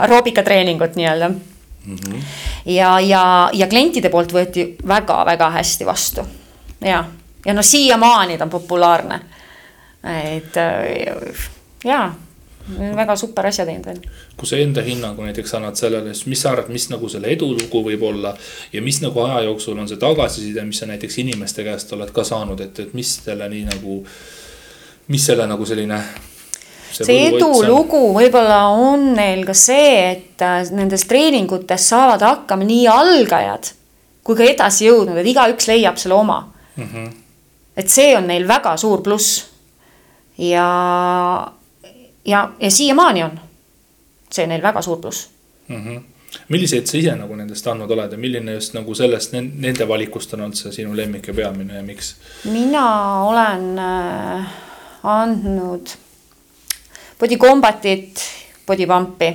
[0.00, 1.96] aeroobikatreeningud nii-öelda mm.
[1.96, 2.22] -hmm.
[2.64, 6.24] ja, ja, ja klientide poolt võeti väga-väga hästi vastu
[6.80, 7.04] ja,
[7.46, 9.20] ja no siiamaani ta on populaarne
[10.04, 11.46] et äh,
[11.84, 12.14] jaa,
[12.96, 14.00] väga super asja teinud veel.
[14.38, 17.82] kui sa enda hinnangu näiteks annad sellele, siis mis sa arvad, mis nagu selle edulugu
[17.86, 18.34] võib olla
[18.72, 22.24] ja mis nagu aja jooksul on see tagasiside, mis sa näiteks inimeste käest oled ka
[22.24, 24.02] saanud, et, et mis selle nii nagu,
[25.08, 26.00] mis selle nagu selline
[26.92, 32.86] see, see edulugu võib-olla on neil ka see, et äh, nendes treeningutes saavad hakkama nii
[32.90, 33.72] algajad
[34.22, 36.44] kui ka edasi jõudnud, et igaüks leiab selle oma
[36.76, 36.84] mm.
[36.84, 37.08] -hmm.
[37.76, 39.51] et see on neil väga suur pluss
[40.50, 41.52] ja,
[42.24, 43.40] ja, ja siiamaani on
[44.32, 45.30] see neil väga suur pluss
[45.68, 45.84] mm.
[45.84, 46.00] -hmm.
[46.48, 50.40] milliseid sa ise nagu nendest andnud oled ja milline just nagu sellest nende valikust on
[50.40, 52.16] olnud see sinu lemmik ja peamine ja miks?
[52.44, 52.86] mina
[53.22, 54.46] olen äh,
[55.02, 55.94] andnud
[57.20, 58.20] body combat'it,
[58.66, 59.34] body pump'i.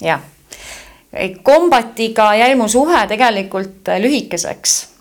[0.00, 0.20] jah,
[1.42, 4.95] kombatiga jäi mu suhe tegelikult lühikeseks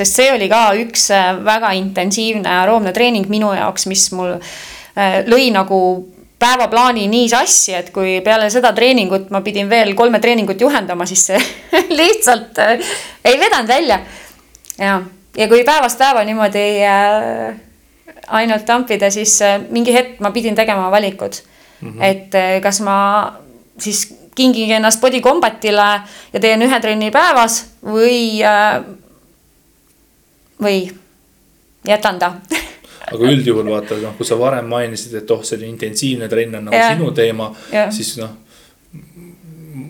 [0.00, 5.20] sest see oli ka üks äh, väga intensiivne aeroobne treening minu jaoks, mis mul äh,
[5.28, 5.80] lõi nagu
[6.40, 11.26] päevaplaani nii sassi, et kui peale seda treeningut ma pidin veel kolme treeningut juhendama, siis
[11.30, 11.40] see
[12.00, 12.92] lihtsalt äh,
[13.24, 14.00] ei vedanud välja.
[14.78, 15.00] ja,
[15.36, 16.64] ja kui päevast päeva niimoodi
[18.30, 19.36] ainult tampida, siis
[19.68, 21.36] mingi hetk ma pidin tegema valikud
[21.80, 21.92] mm.
[21.92, 22.04] -hmm.
[22.04, 22.96] et kas ma
[23.78, 25.88] siis kingin ennast body combat'ile
[26.32, 28.40] ja teen ühe trenni päevas või
[30.62, 30.90] või
[31.84, 32.34] jätan ta
[33.10, 36.76] aga üldjuhul vaata, noh, kui sa varem mainisid, et oh, selline intensiivne trenn on nagu
[36.76, 36.92] ja.
[36.94, 37.50] sinu teema,
[37.94, 38.36] siis noh.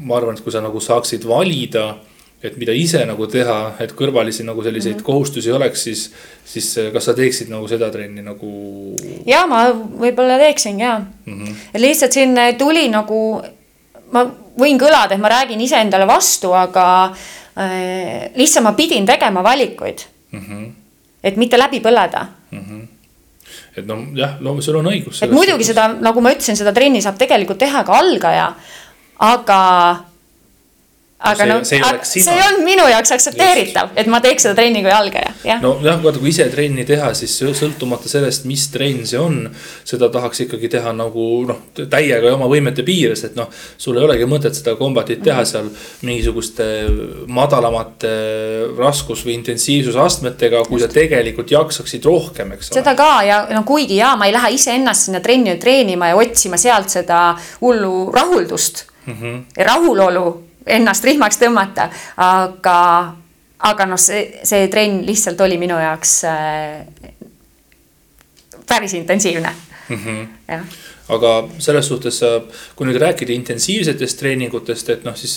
[0.06, 1.88] ma arvan, et kui sa nagu saaksid valida,
[2.40, 5.06] et mida ise nagu teha, et kõrvalisi nagu selliseid mm -hmm.
[5.06, 6.06] kohustusi oleks, siis,
[6.44, 8.52] siis kas sa teeksid nagu seda trenni nagu?
[9.26, 11.80] ja ma võib-olla teeksin ja mm, -hmm.
[11.80, 13.42] lihtsalt siin tuli nagu,
[14.12, 14.24] ma
[14.58, 17.12] võin kõlada, et ma räägin iseendale vastu, aga
[17.58, 20.00] äh, lihtsalt ma pidin tegema valikuid
[20.32, 20.40] mm.
[20.40, 20.70] -hmm.
[21.22, 22.64] et mitte läbi põleda mm.
[22.64, 22.88] -hmm
[23.76, 25.22] et noh, jah, no sul on õigus.
[25.24, 28.54] et muidugi seda, nagu ma ütlesin, seda trenni saab tegelikult teha ka algaja,
[29.18, 29.60] aga
[31.20, 34.92] aga noh, see, see, see on minu jaoks aktsepteeritav, et ma teeks seda trenni kui
[34.94, 35.60] algaja, jah.
[35.60, 39.42] nojah, vaata kui ise trenni teha, siis sõltumata sellest, mis trenn see on.
[39.84, 44.06] seda tahaks ikkagi teha nagu noh, täiega ja oma võimete piires, et noh, sul ei
[44.06, 45.68] olegi mõtet seda kombatit teha seal
[46.08, 46.66] mingisuguste
[47.28, 48.12] madalamate
[48.78, 52.80] raskus või intensiivsusastmetega, kui sa tegelikult jaksaksid rohkem, eks ole.
[52.80, 56.56] seda ka ja no kuigi ja ma ei lähe iseennast sinna trenni treenima ja otsima
[56.60, 59.42] sealt seda hullu rahuldust mm -hmm.
[59.56, 62.76] ja rahulolu ennast rihmaks tõmmata, aga,
[63.70, 66.84] aga noh, see, see trenn lihtsalt oli minu jaoks äh,
[68.66, 69.54] päris intensiivne
[69.88, 69.96] mm.
[69.96, 70.26] -hmm.
[70.48, 70.64] jah
[71.10, 71.30] aga
[71.62, 72.20] selles suhtes,
[72.78, 75.36] kui nüüd rääkida intensiivsetest treeningutest, et noh, siis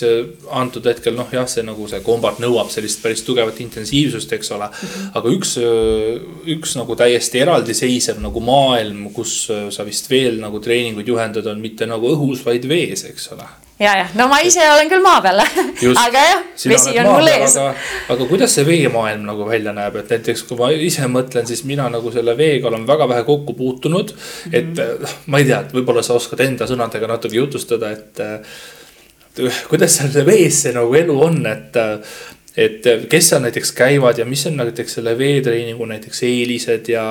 [0.54, 4.70] antud hetkel noh, jah, see nagu see kombat nõuab sellist päris tugevat intensiivsust, eks ole.
[5.20, 5.56] aga üks,
[6.56, 9.36] üks nagu täiesti eraldiseisev nagu maailm, kus
[9.74, 13.50] sa vist veel nagu treeninguid juhendad, on mitte nagu õhus, vaid vees, eks ole
[13.84, 17.58] ja, jah, no ma ise olen küll maa peal aga jah, vesi on mul ees.
[17.60, 21.90] aga, kuidas see veemaailm nagu välja näeb, et näiteks kui ma ise mõtlen, siis mina
[21.94, 24.54] nagu selle veega olen väga vähe kokku puutunud mm.
[24.54, 24.58] -hmm.
[24.60, 28.24] et noh, ma ei tea, võib-olla sa oskad enda sõnadega natuke jutustada, et.
[29.70, 31.80] kuidas seal vees see nagu elu on, et
[32.58, 37.04] et kes seal näiteks käivad ja mis on näiteks selle veetreeningu näiteks eelised ja,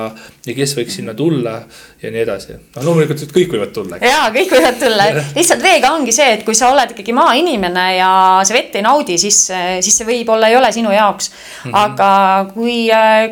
[0.45, 1.57] ja kes võiks sinna tulla
[2.01, 2.55] ja nii edasi.
[2.55, 3.99] noh, loomulikult, kõik võivad tulla.
[3.99, 8.13] ja kõik võivad tulla, lihtsalt veega ongi see, et kui sa oled ikkagi maainimene ja
[8.47, 9.41] sa vett ei naudi, siis,
[9.83, 11.35] siis see võib-olla ei ole sinu jaoks mm.
[11.65, 11.75] -hmm.
[11.81, 12.11] aga
[12.53, 12.77] kui,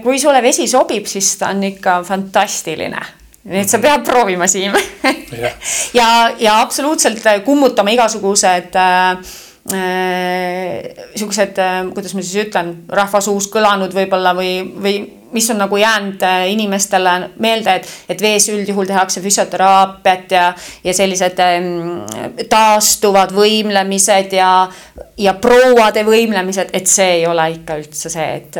[0.03, 3.05] kui sulle vesi sobib, siis ta on ikka fantastiline
[3.41, 4.75] nii et sa pead proovima, Siim
[5.99, 9.31] ja, ja absoluutselt kummutama igasugused äh,
[9.69, 14.93] Äh, sihukesed, äh, kuidas ma siis ütlen, rahva suust kõlanud võib-olla või, või
[15.35, 17.11] mis on nagu jäänud äh, inimestele
[17.45, 20.47] meelde, et, et vees üldjuhul tehakse füsioteraapiat ja,
[20.81, 22.01] ja sellised ähm,
[22.49, 24.49] taastuvad võimlemised ja,
[25.21, 28.59] ja prouade võimlemised, et see ei ole ikka üldse see, et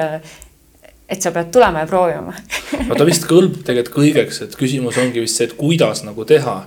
[1.12, 2.32] et sa pead tulema ja proovima.
[2.88, 6.60] No ta vist kõlbab tegelikult kõigeks, et küsimus ongi vist see, et kuidas nagu teha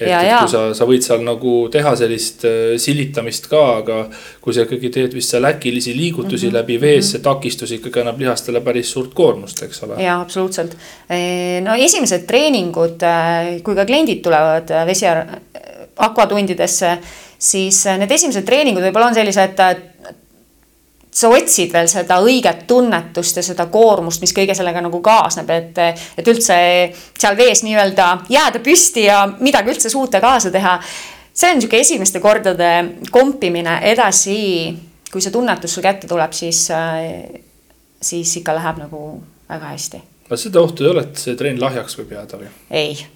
[0.00, 3.98] et, et kui sa, sa võid seal nagu teha sellist äh, silitamist ka, aga
[4.44, 6.58] kui sa ikkagi teed vist seal äkilisi liigutusi mm -hmm.
[6.60, 10.02] läbi vees, see takistus ikkagi annab lihastele päris suurt koormust, eks ole.
[10.02, 10.76] jaa, absoluutselt.
[11.62, 15.06] no esimesed treeningud, äh, kui ka kliendid tulevad äh, vesi
[15.96, 16.98] akvatundidesse,
[17.38, 19.56] siis need esimesed treeningud võib-olla on sellised
[21.16, 25.78] sa otsid veel seda õiget tunnetust ja seda koormust, mis kõige sellega nagu kaasneb, et,
[26.20, 26.56] et üldse
[27.16, 30.76] seal vees nii-öelda jääda püsti ja midagi üldse suuta kaasa teha.
[31.32, 32.70] see on niisugune esimeste kordade
[33.12, 34.76] kompimine, edasi,
[35.12, 36.66] kui see tunnetus sul kätte tuleb, siis,
[38.02, 39.02] siis ikka läheb nagu
[39.48, 40.02] väga hästi.
[40.28, 42.52] aga seda ohtu ei ole, et see trenn lahjaks võib jääda või?
[42.70, 43.06] ei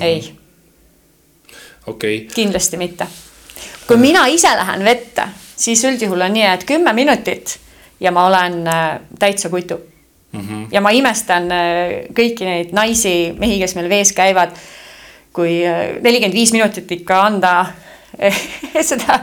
[0.00, 0.34] ei.
[1.86, 2.34] okei okay..
[2.34, 3.06] kindlasti mitte.
[3.86, 7.58] kui mina ise lähen vette siis üldjuhul on nii, et kümme minutit
[8.00, 9.80] ja ma olen äh, täitsa kutu
[10.32, 10.40] mm.
[10.40, 10.66] -hmm.
[10.70, 14.50] ja ma imestan äh, kõiki neid naisi, mehi, kes meil vees käivad.
[15.32, 17.66] kui äh, nelikümmend viis minutit ikka anda
[18.90, 19.22] seda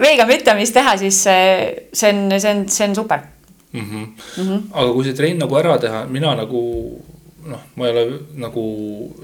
[0.00, 3.18] veega müttamist teha, siis see on, see on, see on super
[3.72, 3.80] mm.
[3.80, 4.06] -hmm.
[4.42, 4.60] Mm -hmm.
[4.72, 6.60] aga kui see trenn nagu ära teha, mina nagu
[7.46, 8.64] noh, ma ei ole nagu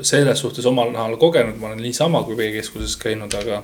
[0.03, 3.63] selles suhtes omal nahal kogenud, ma olen niisama kui veekeskuses käinud, aga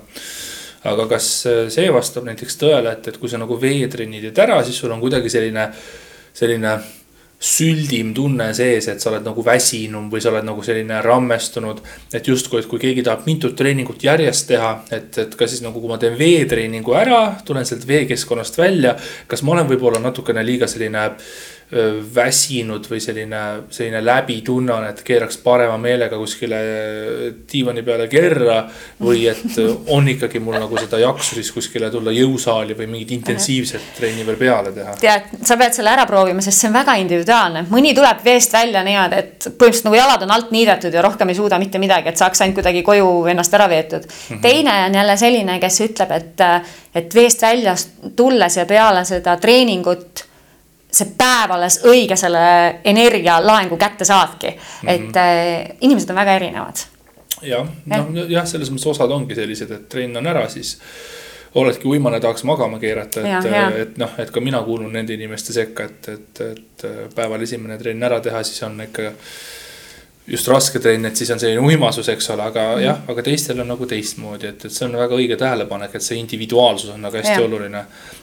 [0.85, 4.63] aga kas äh, see vastab näiteks tõele, et, et kui sa nagu veetrenni teed ära,
[4.67, 5.69] siis sul on kuidagi selline,
[6.35, 6.77] selline
[7.43, 11.81] süldim tunne sees, et sa oled nagu väsinum või sa oled nagu selline rammestunud.
[12.15, 15.81] et justkui, et kui keegi tahab mitut treeningut järjest teha, et, et kas siis nagu,
[15.81, 18.95] kui ma teen veetreeningu ära, tulen sealt veekeskkonnast välja.
[19.27, 21.09] kas ma olen võib-olla natukene liiga selline
[22.15, 23.39] väsinud või selline,
[23.73, 26.59] selline läbitunne on, et keeraks parema meelega kuskile
[27.49, 28.59] diivani peale kerra.
[29.01, 29.57] või et
[29.89, 34.37] on ikkagi mul nagu seda jaksu siis kuskile tulla jõusaali või mingit intensiivset trenni veel
[34.37, 34.95] peale teha.
[35.01, 38.83] tead, sa pead selle ära proovima, sest see on väga individuaalne, mõni tuleb veest välja
[38.85, 42.21] niimoodi, et põhimõtteliselt nagu jalad on alt niidetud ja rohkem ei suuda mitte midagi, et
[42.21, 44.37] saaks ainult kuidagi koju ennast ära veetud mm.
[44.37, 44.43] -hmm.
[44.43, 46.45] teine on jälle selline, kes ütleb, et,
[46.95, 47.75] et veest välja
[48.17, 50.27] tulles ja peale seda treeningut
[50.93, 52.43] see päev alles õige selle
[52.85, 54.91] energialaengu kätte saadki mm, -hmm.
[54.91, 56.85] et äh, inimesed on väga erinevad.
[57.43, 60.79] jah, noh jah, selles mõttes osad ongi sellised, et trenn on ära, siis
[61.55, 63.49] oledki uimane, tahaks magama keerata, et,
[63.81, 68.03] et noh, et ka mina kuulun nende inimeste sekka, et, et, et päeval esimene trenn
[68.03, 69.11] ära teha, siis on ikka
[70.27, 72.83] just raske trenn, et siis on selline uimasus, eks ole, aga mm.
[72.85, 76.19] jah, aga teistel on nagu teistmoodi, et, et see on väga õige tähelepanek, et see
[76.21, 77.47] individuaalsus on nagu hästi ja.
[77.47, 77.81] oluline.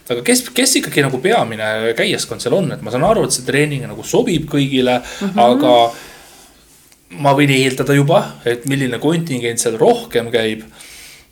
[0.07, 3.47] aga kes, kes ikkagi nagu peamine käijaskond seal on, et ma saan aru, et see
[3.47, 5.41] treening nagu sobib kõigile mm, -hmm.
[5.43, 10.63] aga ma võin eeldada juba, et milline kontingent seal rohkem käib.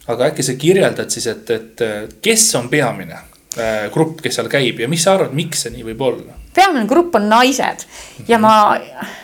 [0.08, 1.82] aga äkki sa kirjeldad siis, et, et
[2.22, 5.88] kes on peamine äh, grupp, kes seal käib ja mis sa arvad, miks see nii
[5.94, 6.36] võib olla?
[6.54, 7.88] peamine grupp on naised
[8.28, 9.16] ja mm -hmm.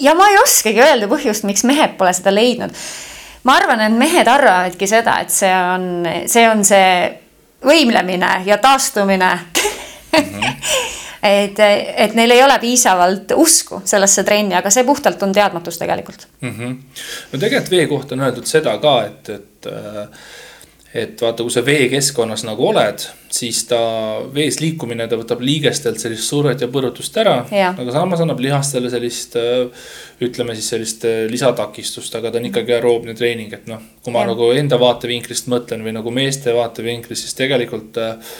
[0.00, 2.74] Ja ma ei oskagi öelda põhjust, miks mehed pole seda leidnud.
[3.44, 6.88] ma arvan, et mehed arvavadki seda, et see on, see on see
[7.64, 10.20] võimlemine ja taastumine mm.
[10.20, 10.54] -hmm.
[11.34, 11.60] et,
[11.96, 16.50] et neil ei ole piisavalt usku sellesse trenni, aga see puhtalt on teadmatus tegelikult mm.
[16.50, 17.02] -hmm.
[17.32, 19.70] no tegelikult vee kohta on öeldud seda ka, et, et
[20.94, 23.02] et vaata, kui sa veekeskkonnas nagu oled,
[23.34, 23.78] siis ta
[24.34, 27.40] vees liikumine, ta võtab liigestelt sellist survet ja põrutust ära.
[27.72, 29.34] aga samas annab lihastele sellist,
[30.22, 34.30] ütleme siis sellist lisatakistust, aga ta on ikkagi aeroobne treening, et noh, kui ma ja.
[34.30, 38.36] nagu enda vaatevinklist mõtlen või nagu meeste vaatevinklist, siis tegelikult äh,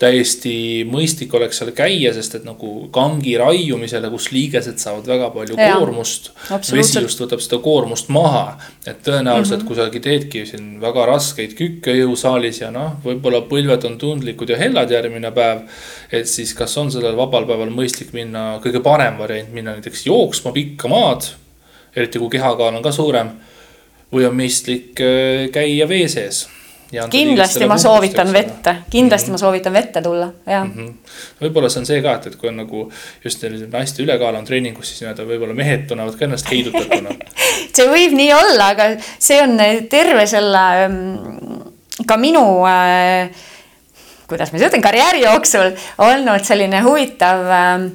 [0.00, 5.56] täiesti mõistlik oleks seal käia, sest et nagu kangi raiumisele, kus liigesed saavad väga palju
[5.56, 6.30] ja, koormust.
[6.50, 9.68] vesi just võtab seda koormust maha, et tõenäoliselt mm -hmm.
[9.68, 14.90] kusagil teedki siin väga raskeid kükke jõusaalis ja noh, võib-olla põlved on tundlikud ja hellad
[14.90, 15.64] järgmine päev.
[16.12, 20.52] et siis, kas on sellel vabal päeval mõistlik minna, kõige parem variant minna näiteks jooksma
[20.52, 21.22] pikka maad.
[21.96, 23.30] eriti kui kehakaal on ka suurem
[24.12, 26.48] või on mõistlik äh, käia vee sees
[27.10, 29.38] kindlasti ma soovitan vette, kindlasti mm -hmm.
[29.38, 30.94] ma soovitan vette tulla, jah mm -hmm..
[31.40, 32.92] võib-olla see on see ka, et, et kui on nagu
[33.24, 37.10] just selline naiste ülekaal on treeningus, siis nii-öelda võib-olla mehed tunnevad ka ennast heidutatuna.
[37.76, 38.84] See võib nii olla, aga
[39.18, 39.58] see on
[39.90, 43.28] terve selle mm, ka minu äh,
[44.28, 47.90] kuidas ma siis ütlen, karjääri jooksul olnud selline huvitav äh,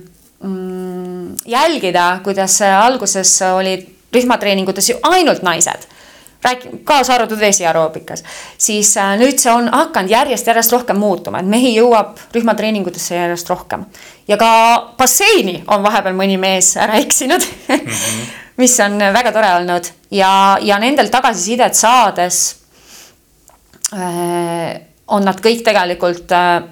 [1.46, 5.88] jälgida, kuidas alguses olid rühmatreeningutes ju ainult naised
[6.44, 8.24] räägi-, kaasa arvatud vesiaeroobikas,
[8.58, 13.86] siis äh, nüüd see on hakanud järjest-järjest rohkem muutuma, et mehi jõuab rühmatreeningutesse järjest rohkem.
[14.28, 14.52] ja ka
[14.98, 18.26] basseini on vahepeal mõni mees ära eksinud mm, -hmm.
[18.62, 22.56] mis on väga tore olnud ja, ja nendel tagasisidet saades
[23.94, 26.64] äh, on nad kõik tegelikult äh,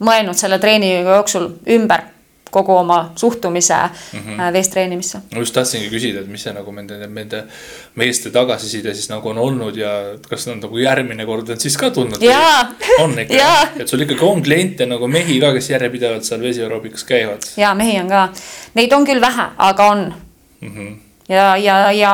[0.00, 2.19] mõelnud selle treeningu jooksul ümber
[2.50, 4.52] kogu oma suhtumise mm -hmm.
[4.52, 5.18] veest treenimisse.
[5.34, 7.44] ma just tahtsingi küsida, et mis see nagu nende, nende
[7.94, 9.90] meeste tagasiside siis nagu on olnud ja
[10.28, 12.22] kas nad nagu järgmine kord on siis ka tundnud?
[12.98, 17.52] on ikka, et sul ikkagi on kliente nagu mehi ka, kes järjepidevalt seal vesiaeroobikas käivad?
[17.56, 18.28] ja mehi on ka,
[18.74, 20.14] neid on küll vähe, aga on
[20.60, 20.68] mm.
[20.68, 20.96] -hmm.
[21.28, 22.12] ja, ja, ja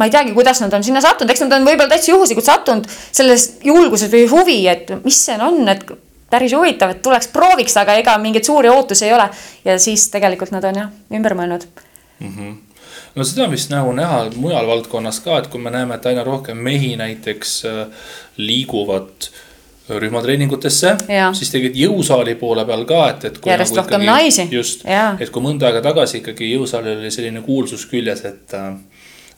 [0.00, 2.86] ma ei teagi, kuidas nad on sinna sattunud, eks nad on võib-olla täitsa juhuslikult sattunud
[3.12, 5.84] selles julguses või huvi, et mis see on, et
[6.30, 9.28] päris huvitav, et tuleks prooviks, aga ega mingeid suuri ootusi ei ole.
[9.64, 11.68] ja siis tegelikult nad on jah, ümber mõelnud
[12.20, 12.34] mm.
[12.34, 12.58] -hmm
[13.14, 16.24] no seda on vist nagu näha mujal valdkonnas ka, et kui me näeme, et aina
[16.24, 17.86] rohkem mehi näiteks äh,
[18.36, 19.30] liiguvad
[19.98, 20.92] rühmatreeningutesse,
[21.34, 23.38] siis tegelikult jõusaali poole peal ka, et, et.
[23.46, 24.46] järjest nagu rohkem naisi.
[24.50, 28.74] just, et kui mõnda aega tagasi ikkagi jõusaalil oli selline kuulsus küljes, et äh,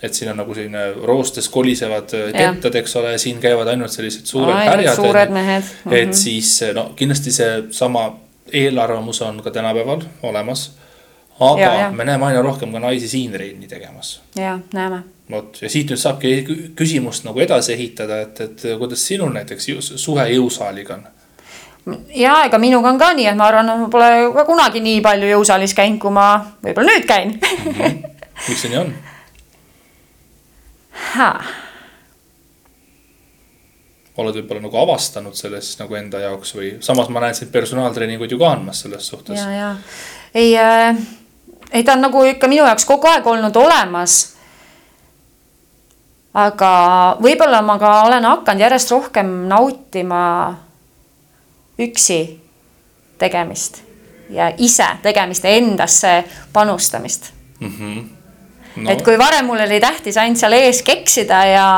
[0.02, 4.26] et siin on nagu selline roostes kolisevad äh, kettad, eks ole, siin käivad ainult sellised
[4.26, 4.96] suured Ai, härjad.
[4.96, 5.90] suured mehed mm.
[5.90, 5.96] -hmm.
[5.96, 8.08] et siis no kindlasti seesama
[8.52, 10.72] eelarvamus on ka tänapäeval olemas.
[11.40, 11.90] aga ja, ja.
[11.90, 14.20] me näeme aina rohkem ka naisi siin trenni tegemas.
[14.36, 15.02] ja, näeme.
[15.30, 20.28] vot ja siit nüüd saabki küsimust nagu edasi ehitada, et, et kuidas sinul näiteks suhe
[20.28, 21.06] jõusaaliga on?
[22.14, 25.00] ja ega minuga on ka nii, et ma arvan, et ma pole ka kunagi nii
[25.00, 26.28] palju jõusaalis käinud, kui ma
[26.64, 27.72] võib-olla nüüd käin mm.
[27.72, 28.02] -hmm.
[28.48, 28.94] miks see nii on?
[34.16, 38.38] Oled võib-olla nagu avastanud sellest nagu enda jaoks või samas ma näen sind personaaltreeninguid ju
[38.40, 39.40] ka andmas selles suhtes.
[39.40, 39.70] ja, ja
[40.34, 40.96] ei äh,,
[41.72, 44.18] ei ta on nagu ikka minu jaoks kogu aeg olnud olemas.
[46.34, 46.72] aga
[47.20, 50.24] võib-olla ma ka olen hakanud järjest rohkem nautima
[51.80, 52.20] üksi
[53.18, 53.82] tegemist
[54.30, 57.68] ja ise tegemist ja endasse panustamist mm.
[57.78, 58.21] -hmm
[58.76, 58.90] no..
[58.90, 61.68] et kui varem mul oli tähtis ainult seal ees keksida ja,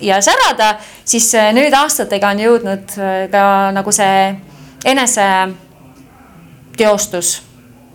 [0.00, 3.44] ja särada, siis nüüd aastatega on jõudnud äh, ka
[3.76, 4.34] nagu see
[4.84, 5.28] enese
[6.76, 7.42] teostus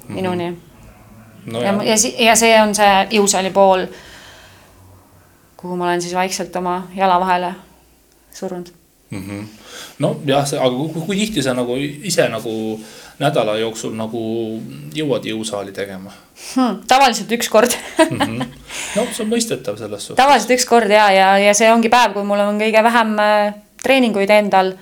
[0.07, 0.55] minuni mm.
[0.55, 0.61] -hmm.
[1.45, 3.83] No ja, ja, ja see on see jõusaali pool,
[5.57, 7.51] kuhu ma olen siis vaikselt oma jala vahele
[8.33, 8.71] surunud
[9.09, 9.21] mm.
[9.21, 9.47] -hmm.
[9.99, 12.79] nojah, aga kui, kui tihti sa nagu ise nagu
[13.19, 14.21] nädala jooksul nagu
[14.95, 16.81] jõuad jõusaali tegema hmm,?
[16.87, 17.75] tavaliselt üks kord
[18.09, 18.17] mm.
[18.19, 18.45] -hmm.
[18.95, 20.19] no see on mõistetav selles suhtes.
[20.19, 23.53] tavaliselt üks kord ja, ja, ja see ongi päev, kui mul on kõige vähem äh,
[23.83, 24.73] treeninguid endal.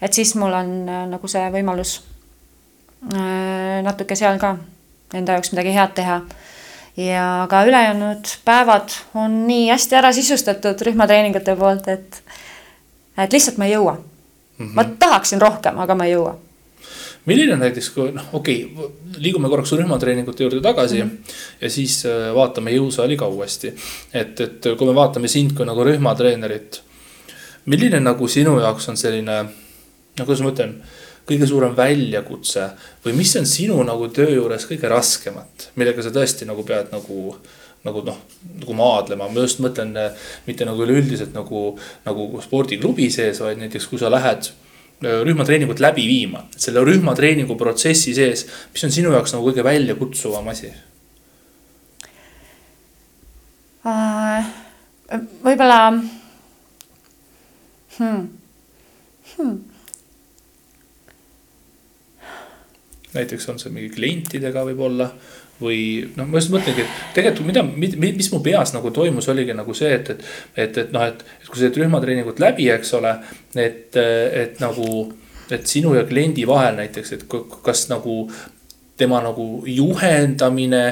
[0.00, 2.00] et siis mul on äh, nagu see võimalus
[3.12, 4.56] äh, natuke seal ka
[5.14, 6.20] enda jaoks midagi head teha.
[6.96, 12.22] ja ka ülejäänud päevad on nii hästi ära sisustatud rühmatreeningute poolt, et,
[13.18, 14.66] et lihtsalt ma ei jõua mm.
[14.66, 14.74] -hmm.
[14.74, 16.36] ma tahaksin rohkem, aga ma ei jõua
[17.24, 18.88] milline on näiteks, kui noh, okei okay,,
[19.22, 21.10] liigume korraks rühmatreeningute juurde tagasi mm.
[21.10, 21.34] -hmm.
[21.60, 23.74] ja siis äh, vaatame jõusaali ka uuesti.
[24.14, 26.82] et, et kui me vaatame sind kui nagu rühmatreenerit.
[27.64, 29.44] milline nagu sinu jaoks on selline,
[30.18, 30.74] no kuidas ma ütlen,
[31.26, 32.70] kõige suurem väljakutse
[33.04, 37.36] või mis on sinu nagu töö juures kõige raskemat, millega sa tõesti nagu pead nagu
[37.84, 38.18] nagu noh,
[38.60, 40.10] nagu maadlema, ma just mõtlen äh,
[40.46, 44.61] mitte nagu üleüldiselt nagu, nagu spordiklubi sees, vaid näiteks kui sa lähed Äh,
[45.02, 50.70] rühmatreeningut läbi viima, selle rühmatreeningu protsessi sees, mis on sinu jaoks nagu kõige väljakutsuvam asi?
[53.82, 54.52] Äh,
[55.42, 55.80] võib-olla
[57.98, 58.28] hmm.
[59.32, 59.58] Hmm.
[63.14, 65.10] Näiteks on see mingi klientidega võib-olla
[65.62, 65.80] või
[66.16, 67.62] noh, ma just mõtlengi, et tegelikult mida,
[68.02, 70.24] mis mu peas nagu toimus, oligi nagu see, et, et,
[70.56, 73.12] et, et noh, et, et kui sa teed rühmatreeningut läbi, eks ole,
[73.54, 75.04] et, et nagu,
[75.52, 77.28] et sinu ja kliendi vahel näiteks, et
[77.62, 78.24] kas nagu
[79.02, 80.82] tema nagu juhendamine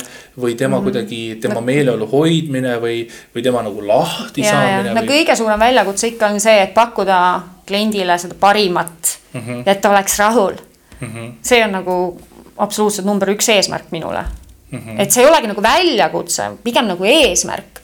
[0.41, 0.85] või tema mm -hmm.
[0.85, 3.05] kuidagi, tema meeleolu hoidmine või,
[3.35, 4.95] või tema nagu lahti ja, saamine.
[4.95, 5.09] no või...
[5.09, 7.19] kõige suurem väljakutse ikka on see, et pakkuda
[7.67, 9.63] kliendile seda parimat mm, -hmm.
[9.67, 10.59] et ta oleks rahul
[11.01, 11.09] mm.
[11.09, 11.33] -hmm.
[11.43, 12.21] see on nagu
[12.57, 14.25] absoluutselt number üks eesmärk minule
[14.71, 14.79] mm.
[14.79, 15.01] -hmm.
[15.01, 17.81] et see ei olegi nagu väljakutse, pigem nagu eesmärk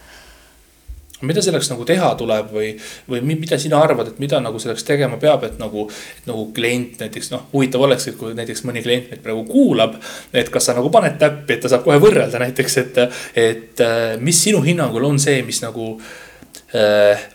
[1.21, 2.75] mida selleks nagu teha tuleb või,
[3.09, 5.87] või mida sina arvad, et mida nagu selleks tegema peab, et nagu,
[6.27, 9.97] nagu klient näiteks noh, huvitav oleks, et kui näiteks mõni klient meid praegu kuulab.
[10.33, 13.03] et kas sa nagu paned täppi, et ta saab kohe võrrelda näiteks, et,
[13.35, 13.85] et
[14.21, 16.26] mis sinu hinnangul on see, mis nagu äh,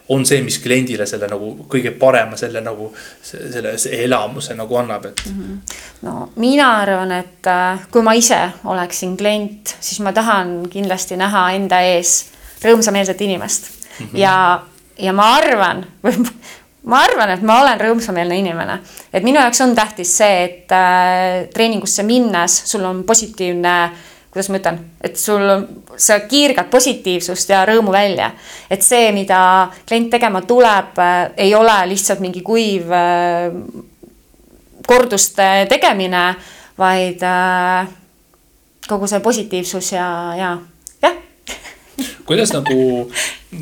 [0.10, 2.90] on see, mis kliendile selle nagu kõige parema selle nagu
[3.24, 5.22] selle, selle elamuse nagu annab, et.
[5.26, 5.76] -hmm.
[6.02, 11.52] no mina arvan, et äh, kui ma ise oleksin klient, siis ma tahan kindlasti näha
[11.52, 12.26] enda ees
[12.64, 14.06] rõõmsameelset inimest mm.
[14.06, 14.18] -hmm.
[14.18, 14.64] ja,
[14.98, 15.86] ja ma arvan
[16.84, 18.80] ma arvan, et ma olen rõõmsameelne inimene,
[19.14, 23.92] et minu jaoks on tähtis see, et äh, treeningusse minnes sul on positiivne
[24.32, 25.44] kuidas ma ütlen, et sul,
[26.00, 28.32] sa kiirgad positiivsust ja rõõmu välja.
[28.70, 33.52] et see, mida klient tegema tuleb äh,, ei ole lihtsalt mingi kuiv äh,
[34.88, 36.36] korduste tegemine,
[36.80, 37.88] vaid äh,
[38.88, 40.08] kogu see positiivsus ja,
[40.38, 40.58] ja
[42.28, 42.78] kuidas nagu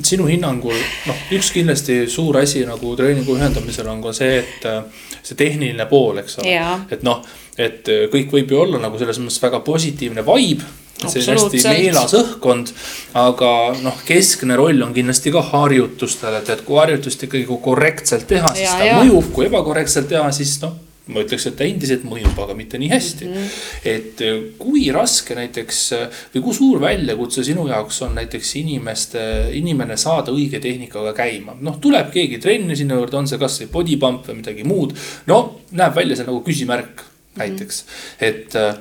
[0.05, 0.75] sinu hinnangul,
[1.09, 4.83] noh, üks kindlasti suur asi nagu treeningu ühendamisel on ka see, et äh,
[5.23, 6.59] see tehniline pool, eks ole.
[6.91, 7.23] et noh,
[7.57, 10.67] et äh, kõik võib ju olla nagu selles mõttes väga positiivne vibe
[10.99, 12.73] see on hästi meelas õhkkond,
[13.21, 18.51] aga noh, keskne roll on kindlasti ka harjutustel, et, et kui harjutust ikkagi korrektselt teha,
[18.57, 18.99] siis ja, ta ja.
[18.99, 20.75] mõjub, kui ebakorrektselt teha, siis noh
[21.09, 23.33] ma ütleks, et ta endiselt mõjub, aga mitte nii hästi mm.
[23.35, 23.65] -hmm.
[23.91, 29.21] et äh, kui raske näiteks äh, või kui suur väljakutse sinu jaoks on näiteks inimeste,
[29.57, 31.57] inimene saada õige tehnikaga käima.
[31.59, 34.95] noh, tuleb keegi trenni sinna juurde, on see kasvõi body pump või midagi muud.
[35.27, 37.05] no näeb välja see nagu küsimärk
[37.35, 38.27] näiteks mm, -hmm.
[38.27, 38.75] et äh,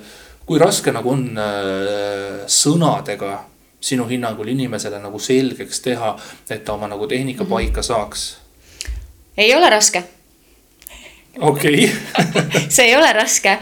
[0.47, 1.24] kui raske nagu on
[2.49, 3.39] sõnadega
[3.81, 6.16] sinu hinnangul inimesele nagu selgeks teha,
[6.51, 7.55] et ta oma nagu tehnika mm -hmm.
[7.55, 8.39] paika saaks?
[9.37, 10.05] ei ole raske
[11.41, 12.68] okei okay.
[12.74, 13.59] see ei ole raske.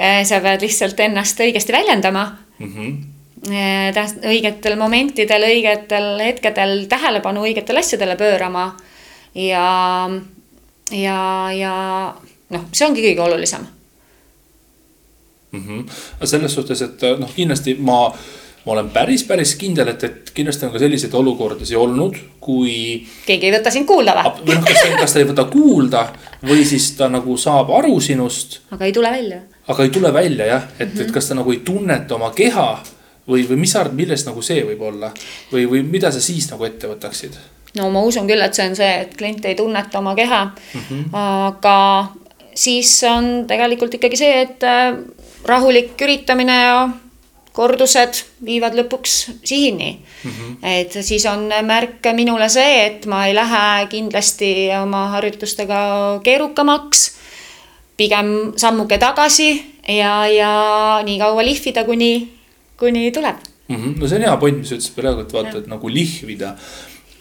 [0.00, 2.26] Äh, sa pead lihtsalt ennast õigesti väljendama
[2.58, 2.74] mm.
[2.74, 3.00] -hmm
[3.40, 8.76] õigetel momentidel, õigetel hetkedel tähelepanu õigetele asjadele pöörama.
[9.34, 10.10] ja,
[10.92, 11.74] ja, ja
[12.50, 13.66] noh, see ongi kõige olulisem
[15.52, 15.60] mm.
[15.60, 16.26] -hmm.
[16.26, 18.12] selles suhtes, et noh, kindlasti ma
[18.64, 23.06] ma olen päris, päris kindel, et, et kindlasti on ka selliseid olukordasid olnud, kui.
[23.26, 24.32] keegi ei võta sind kuulda või?
[24.50, 26.04] või noh, kas, kas ta ei võta kuulda
[26.46, 28.60] või siis ta nagu saab aru sinust.
[28.70, 29.42] aga ei tule välja.
[29.68, 31.00] aga ei tule välja jah, et mm, -hmm.
[31.00, 31.14] et mhm.
[31.14, 32.68] kas ta nagu ei tunneta oma keha
[33.28, 35.12] või, või mis sa arvad, millest nagu see võib olla
[35.52, 37.36] või, või mida sa siis nagu ette võtaksid?
[37.78, 40.80] no ma usun küll, et see on see, et klient ei tunneta oma keha mm.
[40.88, 41.04] -hmm.
[41.12, 41.76] aga
[42.54, 44.96] siis on tegelikult ikkagi see, et äh,
[45.48, 46.88] rahulik üritamine ja
[47.56, 50.30] kordused viivad lõpuks sihini mm.
[50.30, 50.56] -hmm.
[50.62, 57.10] et siis on märk minule see, et ma ei lähe kindlasti oma harjutustega keerukamaks.
[57.96, 59.50] pigem sammuke tagasi
[59.88, 60.52] ja, ja
[61.04, 62.32] nii kaua lihvida, kuni,
[62.76, 63.36] kuni tuleb
[63.68, 63.76] mm.
[63.76, 64.00] -hmm.
[64.00, 66.56] no see on hea point, mis sa ütlesid praegu, et vaata, et nagu lihvida.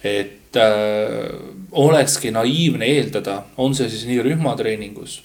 [0.03, 1.39] et äh,
[1.71, 5.23] olekski naiivne eeldada, on see siis nii rühmatreeningus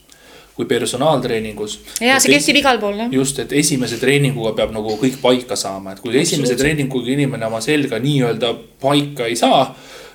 [0.55, 1.79] kui personaaltreeningus.
[2.01, 3.11] ja see kehtib igal pool jah.
[3.13, 7.61] just, et esimese treeninguga peab nagu kõik paika saama, et kui esimese treeninguga inimene oma
[7.65, 9.67] selga nii-öelda paika ei saa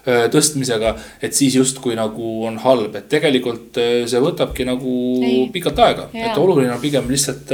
[0.06, 4.94] tõstmisega, et siis justkui nagu on halb, et tegelikult see võtabki nagu
[5.26, 5.44] ei.
[5.54, 7.52] pikalt aega, et oluline on pigem lihtsalt.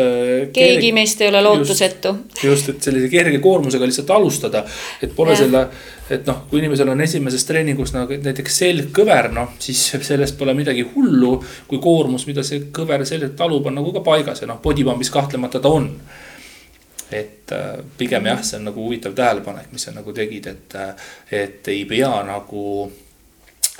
[0.53, 2.15] keegi kerge, meist ei ole lootusetu.
[2.35, 4.65] just, just, et sellise kerge koormusega lihtsalt alustada,
[5.01, 5.43] et pole ja.
[5.43, 5.67] selle
[6.09, 10.53] et noh, kui inimesel on esimeses treeningus nagu näiteks selg kõver, noh siis sellest pole
[10.57, 11.37] midagi hullu.
[11.67, 15.61] kui koormus, mida see kõver selgelt talub, on nagu ka paigas ja noh, bodypump'is kahtlemata
[15.61, 15.89] ta on.
[17.15, 21.11] Et äh, pigem jah, see on nagu huvitav tähelepanek, mis sa nagu tegid, et, äh,
[21.43, 22.65] et ei pea nagu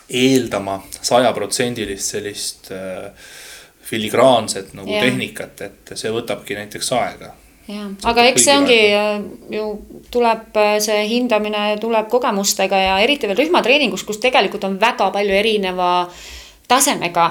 [0.05, 3.09] eeldama sajaprotsendilist sellist äh,
[3.85, 5.05] filigraanset nagu yeah.
[5.05, 7.31] tehnikat, et see võtabki näiteks aega
[7.69, 8.79] jah, aga eks see ongi
[9.53, 9.65] ju
[10.13, 15.91] tuleb see hindamine tuleb kogemustega ja eriti veel rühmatreeningus, kus tegelikult on väga palju erineva
[16.69, 17.29] tasemega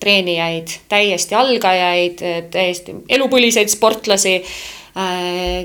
[0.00, 4.38] treenijaid, täiesti algajaid, täiesti elupõliseid sportlasi,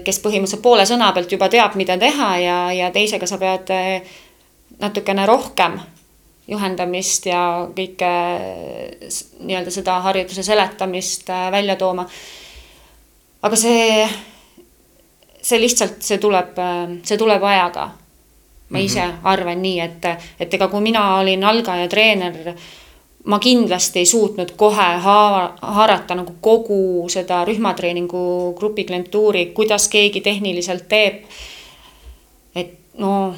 [0.06, 3.72] kes põhimõtteliselt poole sõna pealt juba teab, mida teha ja, ja teisega sa pead
[4.80, 5.80] natukene rohkem
[6.48, 7.42] juhendamist ja
[7.76, 8.10] kõike
[9.10, 12.06] s- nii-öelda seda harjutuse seletamist äh, välja tooma.
[13.42, 14.08] aga see,
[15.42, 16.58] see lihtsalt, see tuleb,
[17.04, 17.92] see tuleb ajaga.
[18.70, 19.20] ma ise mm -hmm.
[19.24, 20.06] arvan nii, et,
[20.40, 22.54] et ega kui mina olin algaja treener,
[23.26, 30.22] ma kindlasti ei suutnud kohe haava, haarata nagu kogu seda rühmatreeningu grupi klientuuri, kuidas keegi
[30.22, 31.24] tehniliselt teeb.
[32.56, 33.36] et no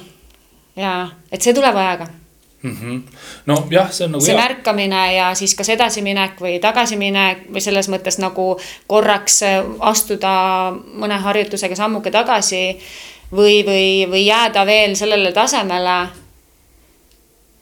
[0.76, 2.06] ja, et see tuleb ajaga
[2.62, 2.76] mm.
[2.76, 3.02] -hmm.
[3.46, 4.42] nojah, see on nagu see hea.
[4.42, 10.32] märkamine ja siis kas edasiminek või tagasiminek või selles mõttes nagu korraks äh, astuda
[10.94, 12.78] mõne harjutusega sammuke tagasi
[13.32, 16.08] või, või, või jääda veel sellele tasemele.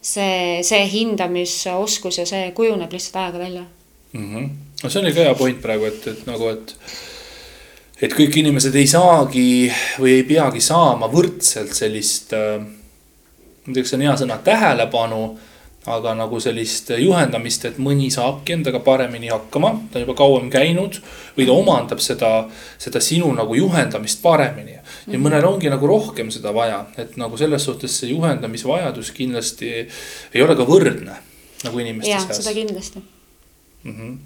[0.06, 3.64] See, see hindamisoskus ja see kujuneb lihtsalt ajaga välja.
[4.12, 4.34] mm.
[4.34, 4.48] -hmm.
[4.82, 6.76] no see oli ka hea point praegu, et, et nagu, et.
[8.02, 12.60] et kõik inimesed ei saagi või ei peagi saama võrdselt sellist äh,.
[12.60, 15.38] ma ei tea, kas see on hea sõna, tähelepanu.
[15.86, 21.00] aga nagu sellist juhendamist, et mõni saabki endaga paremini hakkama, ta on juba kauem käinud.
[21.36, 22.48] või ta omandab seda,
[22.78, 24.78] seda sinu nagu juhendamist paremini.
[25.06, 30.42] Ja mõnel ongi nagu rohkem seda vaja, et nagu selles suhtes see juhendamisvajadus kindlasti ei
[30.42, 31.20] ole ka võrdne
[31.64, 33.02] nagu inimeste ja seas seda kindlasti.
[33.82, 33.92] mm.
[33.92, 34.18] -hmm.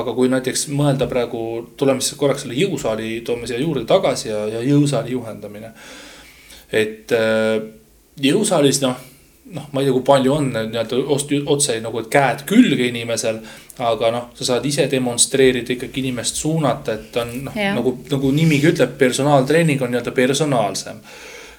[0.00, 4.46] aga kui näiteks mõelda praegu, tuleme siis korraks selle jõusaali, toome siia juurde tagasi ja,
[4.48, 5.72] ja jõusaali juhendamine.
[6.72, 7.62] et äh,
[8.20, 8.96] jõusaalis noh,
[9.54, 10.98] noh, ma ei tea, kui palju on nii-öelda
[11.54, 13.40] otse nagu käed külge inimesel.
[13.78, 18.72] aga noh, sa saad ise demonstreerida ikkagi inimest suunata, et on noh, nagu, nagu nimigi
[18.72, 21.02] ütleb, personaaltreening on nii-öelda personaalsem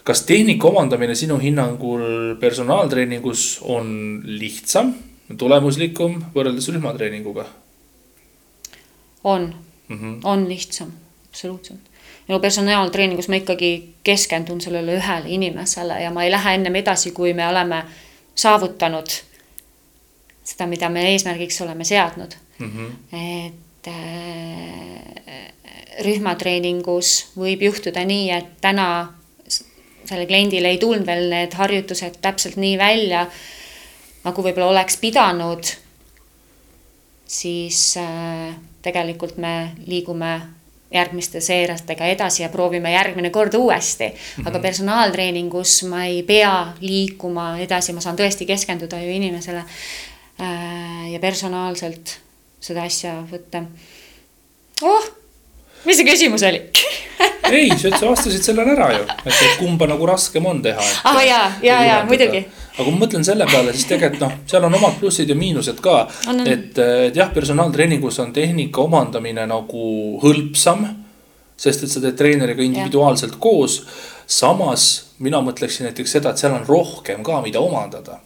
[0.03, 3.89] kas tehnika omandamine sinu hinnangul personaaltreeningus on
[4.25, 4.93] lihtsam,
[5.37, 7.45] tulemuslikum võrreldes rühmatreeninguga
[9.23, 9.55] on
[9.87, 9.97] mm?
[9.97, 10.19] -hmm.
[10.23, 10.91] on lihtsam,
[11.29, 11.88] absoluutselt.
[12.29, 17.33] Ja personaaltreeningus ma ikkagi keskendun sellele ühele inimesele ja ma ei lähe ennem edasi, kui
[17.33, 17.83] me oleme
[18.35, 19.09] saavutanud
[20.43, 23.15] seda, mida me eesmärgiks oleme seadnud Mm -hmm.
[23.15, 25.53] et äh,
[26.03, 29.13] rühmatreeningus võib juhtuda nii, et täna
[30.05, 33.27] sellel kliendil ei tulnud veel need harjutused täpselt nii välja,
[34.23, 35.63] nagu võib-olla oleks pidanud.
[37.27, 40.41] siis äh, tegelikult me liigume
[40.93, 44.09] järgmiste seeretega edasi ja proovime järgmine kord uuesti
[44.45, 51.19] aga personaaltreeningus ma ei pea liikuma edasi, ma saan tõesti keskenduda ju inimesele äh, ja
[51.19, 52.17] personaalselt
[52.59, 53.63] seda asja võtta.
[54.81, 55.09] oh,
[55.85, 56.63] mis see küsimus oli
[57.51, 60.85] ei, sa vastasid sellele ära ju, et, kumba nagu raskem on teha.
[61.07, 62.43] Ah, jaa, jaa, jaa, muidugi.
[62.75, 65.81] aga kui ma mõtlen selle peale, siis tegelikult noh, seal on omad plussid ja miinused
[65.83, 65.97] ka.
[66.45, 69.83] Et, et jah, personaaltreeningus on tehnika omandamine nagu
[70.23, 70.87] hõlpsam.
[71.59, 73.39] sest et sa teed treeneriga individuaalselt ja.
[73.39, 73.81] koos.
[74.27, 78.21] samas mina mõtleksin näiteks seda, et seal on rohkem ka, mida omandada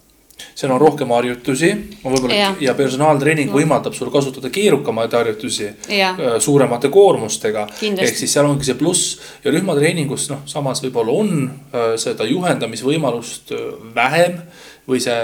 [0.56, 1.70] seal on rohkem harjutusi,
[2.04, 3.58] võib-olla ja, ja personaaltreening no.
[3.58, 6.14] võimaldab sul kasutada keerukamaid harjutusi Ja.
[6.14, 7.66] äh, suuremate koormustega.
[7.82, 13.54] Ehk siis seal ongi see pluss ja rühmatreeningus noh, samas võib-olla on äh, seda juhendamisvõimalust
[13.56, 14.42] äh, vähem
[14.90, 15.18] või see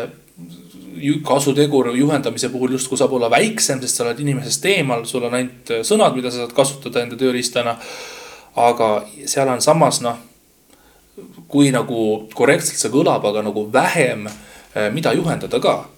[1.23, 5.71] kasutegur juhendamise puhul justkui saab olla väiksem, sest sa oled inimesest eemal, sul on ainult
[5.88, 7.77] sõnad, mida sa saad kasutada enda tööriistana.
[8.59, 10.17] aga seal on samas noh,
[11.47, 14.48] kui nagu korrektselt see kõlab, aga nagu vähem, äh,
[14.93, 15.89] mida juhendada ka.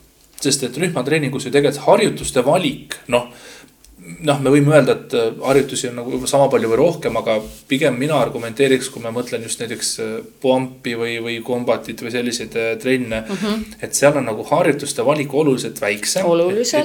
[0.41, 3.28] sest et rühmatreeningus ju tegelikult harjutuste valik, noh
[4.01, 7.38] noh, me võime öelda, et äh, harjutusi on nagu sama palju või rohkem, aga
[7.69, 10.11] pigem mina argumenteeriks, kui ma mõtlen just näiteks äh,
[10.41, 13.41] pump'i või, või combat'it või selliseid äh, trenne mm.
[13.41, 13.82] -hmm.
[13.88, 16.26] et seal on nagu harjutuste valik oluliselt väiksem.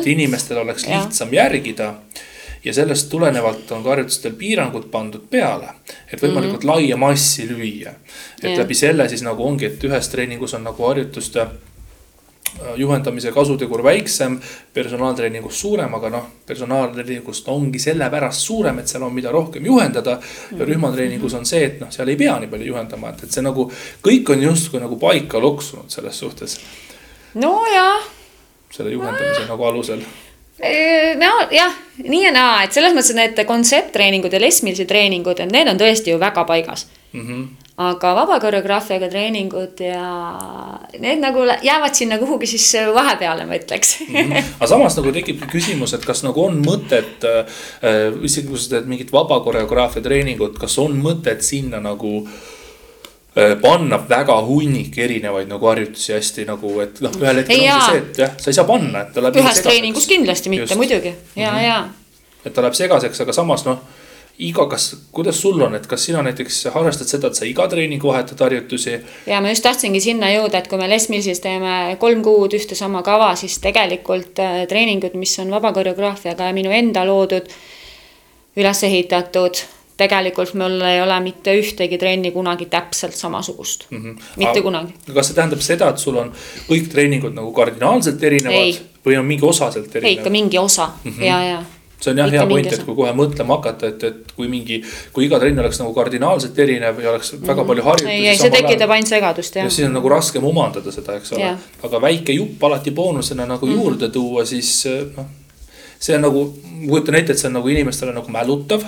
[0.01, 1.05] Et inimestel oleks Jah.
[1.05, 1.95] lihtsam järgida.
[2.65, 5.69] ja sellest tulenevalt on ka harjutustel piirangud pandud peale,
[6.13, 6.75] et võimalikult mm -hmm.
[6.75, 7.95] laia massi lüüa.
[8.43, 8.59] et Jah.
[8.59, 11.49] läbi selle siis nagu ongi, et ühes treeningus on nagu harjutuste äh,
[12.77, 14.39] juhendamise kasutegur väiksem,
[14.75, 20.19] personaaltreeningus suurem, aga noh, personaaltreeningust ongi sellepärast suurem, et seal on, mida rohkem juhendada.
[20.59, 23.45] ja rühmatreeningus on see, et noh, seal ei pea nii palju juhendama, et, et see
[23.45, 23.71] nagu
[24.05, 26.59] kõik on justkui nagu paika loksunud selles suhtes,
[27.35, 28.07] nojah,
[28.73, 30.05] selle juhendamise nagu alusel.
[31.21, 35.81] Nojah, nii ja naa, et selles mõttes, need kontsepttreeningud ja lesmilise treeningud, et need on
[35.81, 36.87] tõesti ju väga paigas.
[37.13, 37.47] Mm -hmm.
[37.77, 40.39] aga vaba koreograafiaga treeningud ja
[40.99, 44.01] need nagu jäävad sinna kuhugi siis vahepeale, ma ütleks.
[44.57, 47.47] Aga samas nagu tekib küsimus, et kas nagu on mõtet äh,,
[48.23, 52.56] isegi kui sa teed mingit vaba koreograafia treeningut, kas on mõtet sinna nagu äh,
[53.61, 58.01] panna väga hunnik erinevaid nagu harjutusi hästi nagu, et noh, ühel hetkel Ei, ongi see,
[58.01, 59.37] et jah, sa ei saa panna, et ta läheb.
[59.43, 61.65] ühes treeningus kindlasti mitte, muidugi ja mm, -hmm.
[61.67, 61.77] ja
[62.47, 63.83] et ta läheb segaseks, aga samas noh,
[64.39, 68.09] iga, kas, kuidas sul on, et kas sina näiteks harrastad seda, et sa iga treeningu
[68.09, 68.99] vahetad harjutusi?
[69.27, 72.79] ja ma just tahtsingi sinna jõuda, et kui me Les Millsis teeme kolm kuud ühte
[72.79, 77.49] sama kava, siis tegelikult äh, treeningud, mis on vaba koreograafiaga ja minu enda loodud,
[78.57, 79.61] üles ehitatud
[79.97, 84.03] tegelikult mul ei ole mitte ühtegi trenni kunagi täpselt samasugust mm.
[84.03, 84.19] -hmm.
[84.37, 84.93] mitte Aga, kunagi.
[85.15, 86.33] kas see tähendab seda, et sul on
[86.69, 88.77] kõik treeningud nagu kardinaalselt erinevad ei.
[89.07, 90.11] või on mingi osa sealt erinev?
[90.11, 91.25] ei, ikka mingi osa mm -hmm.
[91.25, 91.63] ja, ja
[92.01, 94.83] see on jah hea point, et kui kohe mõtlema hakata, et, et kui mingi,
[95.13, 97.67] kui iga trenn oleks nagu kardinaalselt erinev ja oleks väga mhm.
[97.71, 98.13] palju harjutusi.
[98.13, 99.65] ei, ei see tekitab ainult segadust jah.
[99.65, 101.55] ja siis on nagu raskem omandada seda, eks ole.
[101.89, 103.83] aga väike jupp alati boonusena nagu mm -hmm.
[103.83, 104.85] juurde tuua, siis
[105.17, 105.27] noh.
[105.99, 106.45] see on nagu,
[106.75, 108.85] ma kujutan ette, et see on nagu inimestele nagu mälutav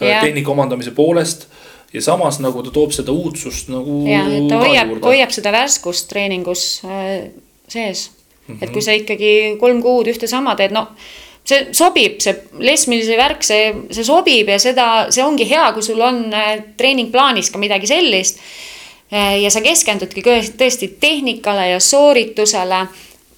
[0.00, 0.24] yeah.
[0.24, 1.46] tehnika omandamise poolest
[1.92, 4.02] ja samas nagu ta toob seda uudsust nagu.
[4.08, 7.30] ja, et ta hoiab, hoiab seda värskust treeningus äh,
[7.68, 8.54] sees mm.
[8.54, 8.64] -hmm.
[8.64, 10.88] et kui sa ikkagi kolm kuud ühte sama teed, no
[11.48, 16.00] see sobib, see lesmilise värk, see, see sobib ja seda, see ongi hea, kui sul
[16.04, 18.42] on äh, treeningplaanis ka midagi sellist.
[19.08, 22.82] Äh, ja sa keskendudki tõesti tehnikale ja sooritusele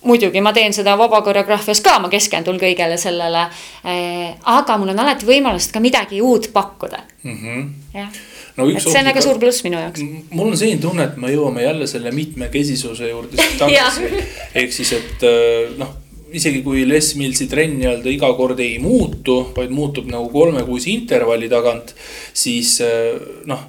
[0.07, 3.47] muidugi ma teen seda vaba koreograafias ka, ma keskendun kõigele sellele.
[3.85, 7.39] Eh, aga mul on alati võimalust ka midagi uut pakkuda mm.
[7.39, 7.65] -hmm.
[7.95, 8.21] jah
[8.57, 10.05] no, et see on väga suur pluss minu jaoks.
[10.31, 14.09] mul on selline tunne, et me jõuame jälle selle mitmekesisuse juurde tagasi
[14.55, 15.93] ehk siis, et eh, noh,
[16.33, 21.49] isegi kui Les Millsi trenn nii-öelda iga kord ei muutu, vaid muutub nagu kolmekuise intervalli
[21.51, 21.95] tagant,
[22.33, 23.21] siis eh,
[23.51, 23.69] noh,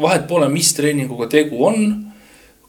[0.00, 2.02] vahet pole, mis treeninguga tegu on.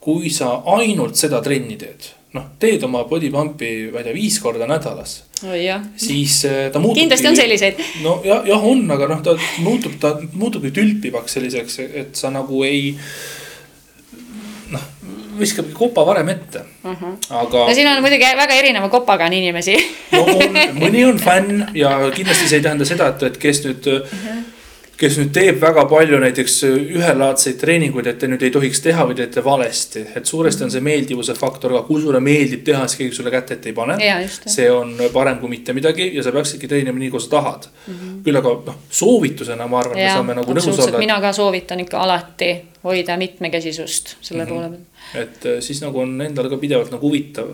[0.07, 2.05] kui sa ainult seda trenni teed
[2.37, 5.55] noh, teed oma body pump'i, ma ei tea, viis korda nädalas oh,.
[5.99, 7.01] siis äh, ta muutub.
[7.01, 7.81] kindlasti on selliseid.
[8.03, 9.35] no jah, jah on, aga noh, ta
[9.65, 12.93] muutub, ta muutubki tülpivaks selliseks, et sa nagu ei.
[14.73, 14.85] noh,
[15.37, 16.97] viskabki kopa varem ette uh, mhm.
[17.03, 17.39] -huh.
[17.43, 17.65] aga.
[17.67, 19.77] no siin on muidugi väga erineva kopaga on inimesi
[20.11, 23.91] no on, mõni on fänn ja kindlasti see ei tähenda seda, et, et kes nüüd
[23.93, 24.05] uh.
[24.05, 24.27] Mhm.
[24.27, 24.56] -huh
[24.97, 29.17] kes nüüd teeb väga palju näiteks ühelaadseid treeninguid, et te nüüd ei tohiks teha või
[29.19, 30.03] teete valesti.
[30.15, 33.53] et suuresti on see meeldivuse faktor, aga kui sulle meeldib teha, siis keegi sulle kätt
[33.53, 33.97] ette ei pane.
[34.45, 37.93] see on parem kui mitte midagi ja sa peaksidki treenima nii, kui sa tahad mm.
[37.93, 38.17] -hmm.
[38.25, 40.97] küll aga noh, soovitusena ma arvan, me saame nagu nõus olla.
[40.97, 42.51] mina ka soovitan ikka alati
[42.83, 44.53] hoida mitmekesisust selle mm -hmm.
[44.53, 45.23] poole peal.
[45.23, 47.49] et äh, siis nagu on endale ka pidevalt nagu huvitav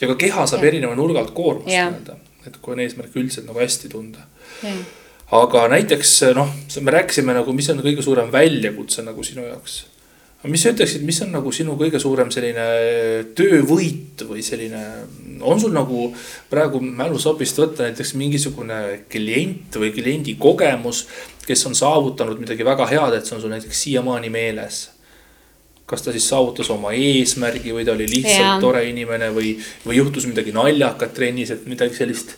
[0.00, 0.68] ja ka keha saab ja.
[0.68, 2.16] erineva nurga alt koormust nii-öelda,
[2.46, 4.18] et kui on eesmärk üldiselt nagu hästi tunda
[5.36, 6.50] aga näiteks noh,
[6.82, 9.84] me rääkisime nagu, mis on kõige suurem väljakutse nagu sinu jaoks.
[10.48, 12.66] mis sa ütleksid, mis on nagu sinu kõige suurem selline
[13.36, 14.84] töövõit või selline,
[15.44, 16.08] on sul nagu
[16.50, 18.80] praegu mälusopist võtta näiteks mingisugune
[19.12, 21.04] klient või kliendi kogemus,
[21.46, 24.88] kes on saavutanud midagi väga head, et see on sul näiteks siiamaani meeles
[25.90, 28.58] kas ta siis saavutas oma eesmärgi või ta oli lihtsalt ja.
[28.62, 32.36] tore inimene või, või juhtus midagi naljakat trennis, et midagi sellist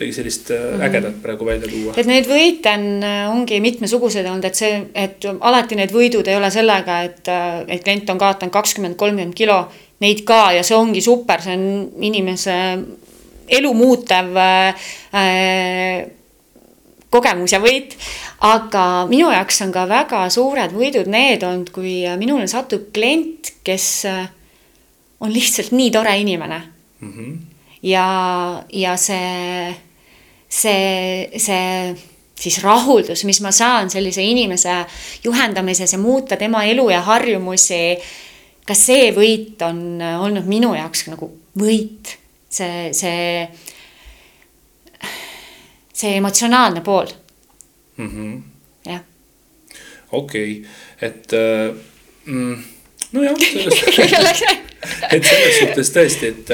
[0.00, 0.82] midagi sellist mm.
[0.82, 1.94] ägedat praegu välja tuua.
[1.96, 6.38] et neid võite on, äh, ongi mitmesugused olnud, et see, et alati need võidud ei
[6.38, 9.66] ole sellega, et, äh, et klient on kaotanud kakskümmend, kolmkümmend kilo.
[10.00, 12.54] Neid ka ja see ongi super, see on inimese
[13.50, 14.88] elu muutev äh,
[17.10, 17.96] kogemus ja võit.
[18.40, 24.06] aga minu jaoks on ka väga suured võidud need olnud, kui minule satub klient, kes
[25.20, 26.62] on lihtsalt nii tore inimene
[27.00, 27.12] mm.
[27.12, 27.36] -hmm.
[27.82, 28.06] ja,
[28.72, 29.74] ja see
[30.50, 31.94] see, see
[32.40, 34.84] siis rahuldus, mis ma saan sellise inimese
[35.24, 37.98] juhendamises ja muuta tema elu ja harjumusi.
[38.66, 41.26] ka see võit on olnud minu jaoks nagu
[41.58, 42.12] võit,
[42.48, 43.48] see, see,
[45.92, 47.08] see emotsionaalne pool
[47.96, 48.10] mm.
[48.10, 48.42] -hmm.
[48.86, 49.00] jah.
[50.12, 50.70] okei okay.,
[51.00, 51.74] et äh,
[52.24, 52.62] mm,
[53.12, 53.34] nojah,
[55.14, 56.52] et selles suhtes tõesti, et,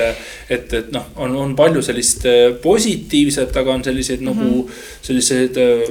[0.51, 4.45] et, et noh, on, on palju sellist äh, positiivset, aga on selliseid mm -hmm.
[4.45, 4.73] nagu mhm.
[5.03, 5.89] selliseid äh,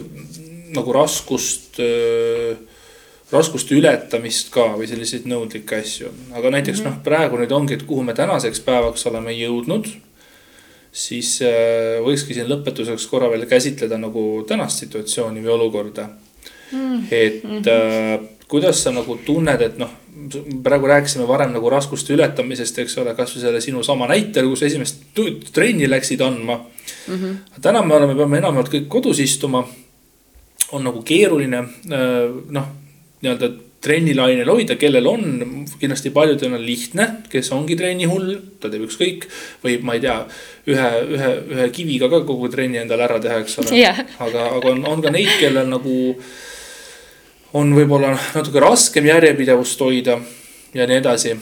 [0.75, 2.57] nagu raskust äh,
[3.31, 6.11] raskuste ületamist ka või selliseid nõudlikke asju.
[6.33, 6.97] aga näiteks mm -hmm.
[6.97, 9.87] noh, praegu nüüd ongi, et kuhu me tänaseks päevaks oleme jõudnud.
[10.91, 11.39] siis
[12.03, 16.07] võikski siin lõpetuseks korra veel käsitleda nagu tänast situatsiooni või olukorda
[16.71, 16.99] mm.
[16.99, 17.07] -hmm.
[17.11, 19.89] et äh, kuidas sa nagu tunned, et noh,
[20.63, 25.03] praegu rääkisime varem nagu raskuste ületamisest, eks ole, kasvõi selle sinu sama näitel, kus esimest
[25.53, 27.15] trenni läksid andma mm.
[27.15, 27.61] -hmm.
[27.61, 29.67] täna me oleme, peame enamjaolt kõik kodus istuma.
[30.71, 31.61] on nagu keeruline
[32.49, 32.67] noh,
[33.21, 33.51] nii-öelda
[33.85, 35.25] trennilainel hoida, kellel on,
[35.79, 39.27] kindlasti paljudel on lihtne, kes ongi trennihull, ta teeb ükskõik.
[39.63, 40.15] või ma ei tea,
[40.73, 44.01] ühe, ühe, ühe kiviga ka kogu trenni endale ära teha, eks ole yeah..
[44.19, 45.95] aga, aga on, on ka neid, kellel nagu
[47.55, 50.19] on võib-olla natuke raskem järjepidevust hoida
[50.75, 51.35] ja nii edasi.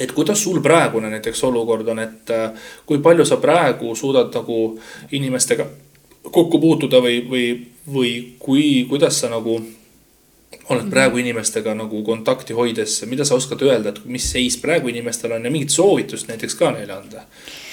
[0.00, 2.50] et kuidas sul praegune näiteks olukord on, et äh,
[2.86, 4.78] kui palju sa praegu suudad nagu
[5.12, 5.66] inimestega
[6.30, 7.46] kokku puutuda või, või,
[7.92, 9.60] või kui, kuidas sa nagu
[10.68, 15.36] oled praegu inimestega nagu kontakti hoides, mida sa oskad öelda, et mis seis praegu inimestel
[15.36, 17.22] on ja mingit soovitust näiteks ka neile anda,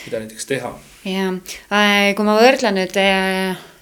[0.06, 0.74] mida näiteks teha?
[1.10, 1.58] jah,
[2.16, 2.98] kui ma võrdlen nüüd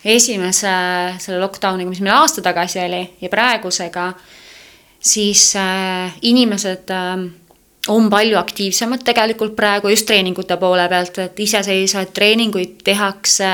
[0.06, 0.72] esimese
[1.20, 4.14] selle lockdown'iga, mis meil aasta tagasi oli ja praegusega,
[5.00, 7.28] siis äh, inimesed äh,
[7.88, 13.52] on palju aktiivsemad tegelikult praegu just treeningute poole pealt, et iseseisvaid treeninguid tehakse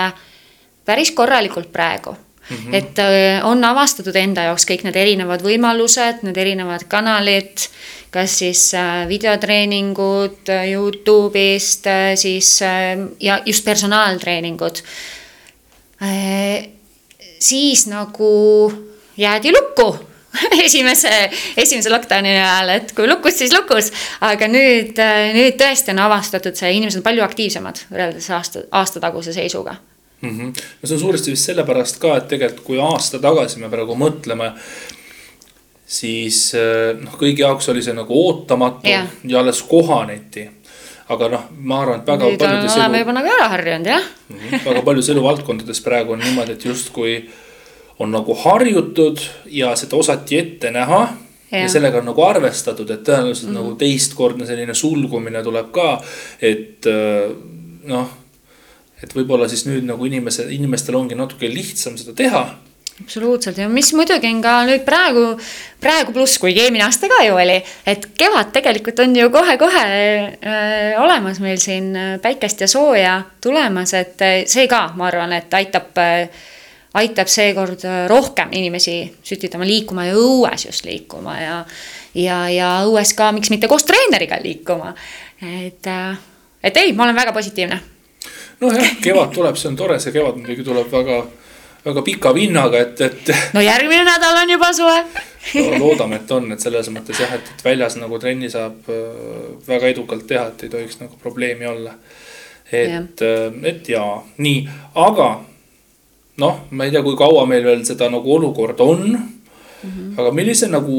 [0.88, 2.16] päris korralikult praegu
[2.50, 2.76] Mm -hmm.
[2.76, 7.66] et äh, on avastatud enda jaoks kõik need erinevad võimalused, need erinevad kanalid,
[8.12, 12.60] kas siis äh, videotreeningud äh, Youtube'ist, siis
[13.20, 14.80] ja just personaaltreeningud
[17.39, 18.30] siis nagu
[19.18, 19.88] jäädi lukku
[20.66, 21.12] esimese,
[21.58, 23.91] esimese lockdown'i ajal, et kui lukus, siis lukus.
[24.22, 25.00] aga nüüd,
[25.38, 29.78] nüüd tõesti on avastatud see, inimesed on palju aktiivsemad võrreldes aasta, aastataguse seisuga
[30.22, 30.30] mm.
[30.30, 30.68] -hmm.
[30.82, 34.52] no see on suuresti vist sellepärast ka, et tegelikult kui aasta tagasi me praegu mõtleme,
[35.86, 36.52] siis
[37.02, 40.50] noh, kõigi jaoks oli see nagu ootamatu ja, ja alles kohaneti
[41.10, 42.82] aga noh, ma arvan, et väga nüüd paljudes elu.
[42.82, 44.38] oleme juba nagu ära harjunud, jah mm.
[44.38, 44.66] -hmm.
[44.66, 47.16] väga paljudes eluvaldkondades praegu on niimoodi, et justkui
[47.99, 51.08] on nagu harjutud ja seda osati ette näha.
[51.51, 51.62] Ja.
[51.64, 53.64] ja sellega on nagu arvestatud, et tõenäoliselt mm -hmm.
[53.64, 56.01] nagu teistkordne selline sulgumine tuleb ka,
[56.41, 57.32] et äh,
[57.84, 58.10] noh.
[59.03, 62.58] et võib-olla siis nüüd nagu inimese, inimestel ongi natuke lihtsam seda teha
[63.04, 65.24] absoluutselt ja mis muidugi on ka nüüd praegu,
[65.82, 71.02] praegu pluss, kuigi eelmine aasta ka ju oli, et kevad tegelikult on ju kohe-kohe äh,
[71.02, 75.54] olemas meil siin äh, päikest ja sooja tulemas, et äh, see ka, ma arvan, et
[75.54, 75.98] aitab
[76.98, 81.58] aitab seekord rohkem inimesi sütitama, liikuma ja õues just liikuma ja
[82.18, 84.95] ja, ja õues ka, miks mitte koos treeneriga liikuma.
[85.43, 85.89] et,
[86.64, 87.80] et ei, ma olen väga positiivne.
[88.62, 91.22] nojah, kevad tuleb, see on tore, see kevad muidugi tuleb väga
[91.88, 93.33] väga pika vinnaga, et, et.
[93.55, 95.01] no järgmine nädal on juba suve
[95.55, 99.93] no, loodame, et on, et selles mõttes jah, et, väljas nagu trenni saab äh, väga
[99.93, 101.95] edukalt teha, et ei tohiks nagu probleemi olla.
[102.71, 104.63] et, äh, et jaa, nii,
[105.07, 105.29] aga
[106.43, 109.29] noh, ma ei tea, kui kaua meil veel seda nagu olukorda on mm.
[109.83, 110.19] -hmm.
[110.19, 110.97] aga millise nagu,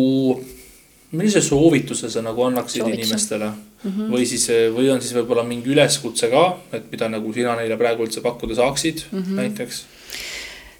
[1.12, 3.02] millise soovituse sa nagu annaksid Soovituse.
[3.02, 4.10] inimestele mm -hmm.
[4.14, 8.02] või siis, või on siis võib-olla mingi üleskutse ka, et mida nagu sina neile praegu
[8.02, 9.36] üldse pakkuda saaksid mm -hmm.
[9.42, 9.84] näiteks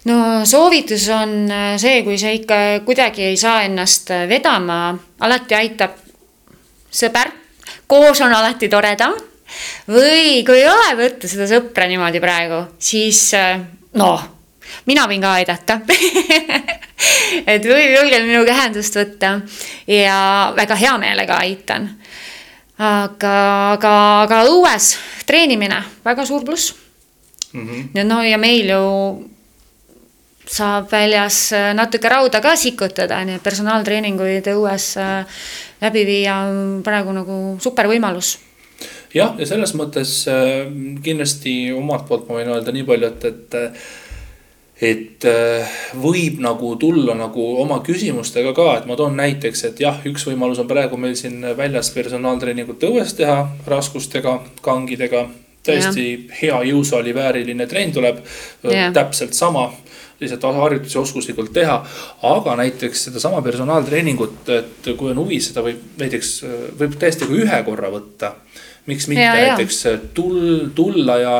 [0.05, 5.57] no soovitus on äh, see, kui sa ikka kuidagi ei saa ennast äh, vedama, alati
[5.57, 5.97] aitab
[6.91, 7.33] sõber,
[7.87, 9.17] koos on alati toredam.
[9.89, 13.59] või kui ei ole võtta seda sõpra niimoodi praegu, siis äh,
[13.97, 14.25] noh,
[14.85, 15.79] mina võin ka aidata
[17.53, 19.39] et võib julgelt minuga ühendust võtta
[19.87, 20.19] ja
[20.55, 21.89] väga hea meelega aitan.
[22.77, 23.33] aga,
[23.73, 24.93] aga, aga õues
[25.27, 26.75] treenimine, väga suur pluss
[27.51, 27.67] mm.
[27.67, 28.05] -hmm.
[28.07, 28.85] no ja meil ju
[30.49, 35.41] saab väljas äh, natuke rauda ka sikutada, nii et personaaltreeninguid õues äh,
[35.83, 38.37] läbi viia on praegu nagu super võimalus
[39.13, 40.65] jah, ja selles mõttes äh,
[41.05, 43.59] kindlasti omalt poolt ma võin öelda nii palju, et, et
[44.79, 45.25] et
[45.99, 50.61] võib nagu tulla nagu oma küsimustega ka, et ma toon näiteks, et jah, üks võimalus
[50.63, 55.25] on praegu meil siin väljas personaaltreeningut õues teha raskustega, kangidega.
[55.67, 56.35] täiesti ja.
[56.41, 58.23] hea jõusaali vääriline trenn tuleb,
[58.95, 59.67] täpselt sama
[60.19, 61.85] lihtsalt harjutusi oskuslikult teha.
[62.23, 66.33] aga näiteks sedasama personaaltreeningut, et kui on huvi, seda võib näiteks,
[66.79, 68.33] võib täiesti ka ühe korra võtta.
[68.85, 71.33] miks mitte ja, näiteks tul-, tulla ja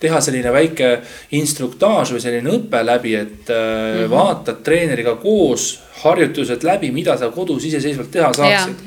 [0.00, 0.90] teha selline väike
[1.38, 4.10] instruktaaž või selline õpe läbi, et mm -hmm.
[4.10, 8.86] vaatad treeneriga koos harjutused läbi, mida sa kodus iseseisvalt teha saaksid.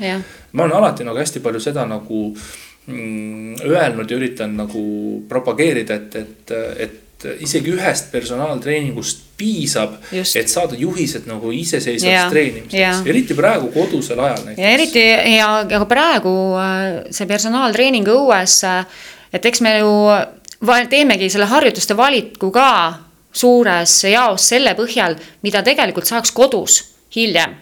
[0.52, 2.36] ma olen alati nagu hästi palju seda nagu
[2.86, 4.82] mm, öelnud ja üritan nagu
[5.28, 7.01] propageerida, et, et, et
[7.40, 14.62] isegi ühest personaaltreeningust piisab, et saada juhised nagu iseseisvaks treenimiseks, eriti praegu kodusel ajal näiteks.
[14.62, 15.06] ja eriti
[15.36, 19.02] ja, ja ka praegu äh, see personaaltreening õues, äh,
[19.32, 19.92] et eks me ju
[20.90, 22.68] teemegi selle harjutuste valiku ka
[23.32, 26.82] suures jaos selle põhjal, mida tegelikult saaks kodus
[27.16, 27.56] hiljem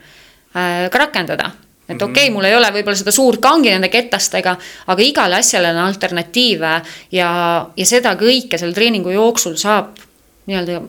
[0.54, 1.52] äh, ka rakendada
[1.91, 5.72] et okei okay,, mul ei ole võib-olla seda suurt kangi nende ketastega, aga igale asjale
[5.74, 6.72] on alternatiive
[7.16, 7.30] ja,
[7.76, 9.99] ja seda kõike selle treeningu jooksul saab
[10.47, 10.80] nii-öelda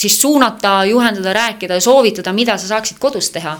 [0.00, 3.58] siis suunata, juhendada, rääkida ja soovitada, mida sa saaksid kodus teha.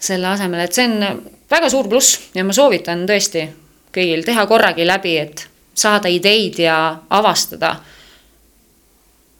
[0.00, 1.18] selle asemel, et see on
[1.50, 3.42] väga suur pluss ja ma soovitan tõesti
[3.92, 5.42] kõigil teha korragi läbi, et
[5.76, 6.76] saada ideid ja
[7.10, 7.74] avastada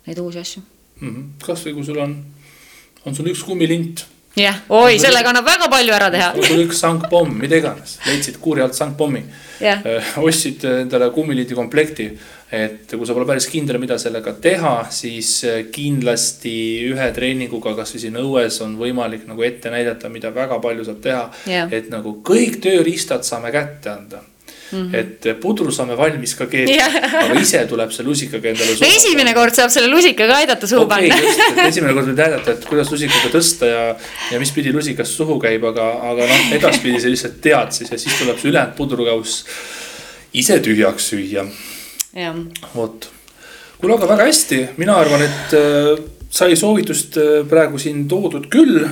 [0.07, 0.62] neid uusi asju
[1.01, 1.24] mm -hmm..
[1.47, 2.16] kasvõi kui sul on,
[3.07, 4.05] on sul üks kummilint
[4.39, 6.33] jah, oi, sellega annab väga palju ära teha.
[6.39, 9.22] tuli üks sangpomm, mida iganes, leidsid kuuri alt sangpommi
[9.61, 9.83] yeah..
[10.22, 12.07] ostsid endale kummiliidi komplekti,
[12.55, 15.33] et kui sa pole päris kindel, mida sellega teha, siis
[15.74, 16.55] kindlasti
[16.93, 21.24] ühe treeninguga, kasvõi siin õues on võimalik nagu ette näidata, mida väga palju saab teha.
[21.51, 21.72] Yeah..
[21.72, 24.22] et nagu kõik tööriistad saame kätte anda
[24.71, 24.95] Mm -hmm.
[24.95, 26.87] et pudru saame valmis ka keeta
[27.25, 31.09] aga ise tuleb see lusikaga endale no esimene kord saab selle lusikaga aidata suhu okay,
[31.09, 31.66] panna.
[31.71, 33.83] esimene kord võib näidata, et kuidas lusikaga tõsta ja,
[34.33, 37.99] ja mis pidi lusikas suhu käib, aga, aga noh, edaspidi sa lihtsalt tead siis ja
[37.99, 39.45] siis tuleb see ülejäänud pudrukauss
[40.33, 41.45] ise tühjaks süüa.
[42.75, 43.11] vot,
[43.81, 45.93] kuule, aga väga hästi, mina arvan, et äh,
[46.31, 48.85] sai soovitust äh, praegu siin toodud küll.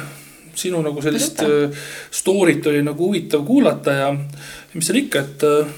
[0.58, 1.70] Sinu nagu sellist äh,
[2.10, 4.08] story't oli nagu huvitav kuulata ja
[4.74, 5.72] mis seal ikka, et äh,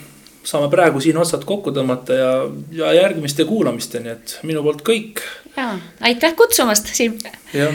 [0.44, 2.32] saame praegu siin otsad kokku tõmmata ja,
[2.74, 5.24] ja järgmiste kuulamisteni, et minu poolt kõik.
[5.56, 7.18] ja aitäh kutsumast, Siim.
[7.54, 7.74] jah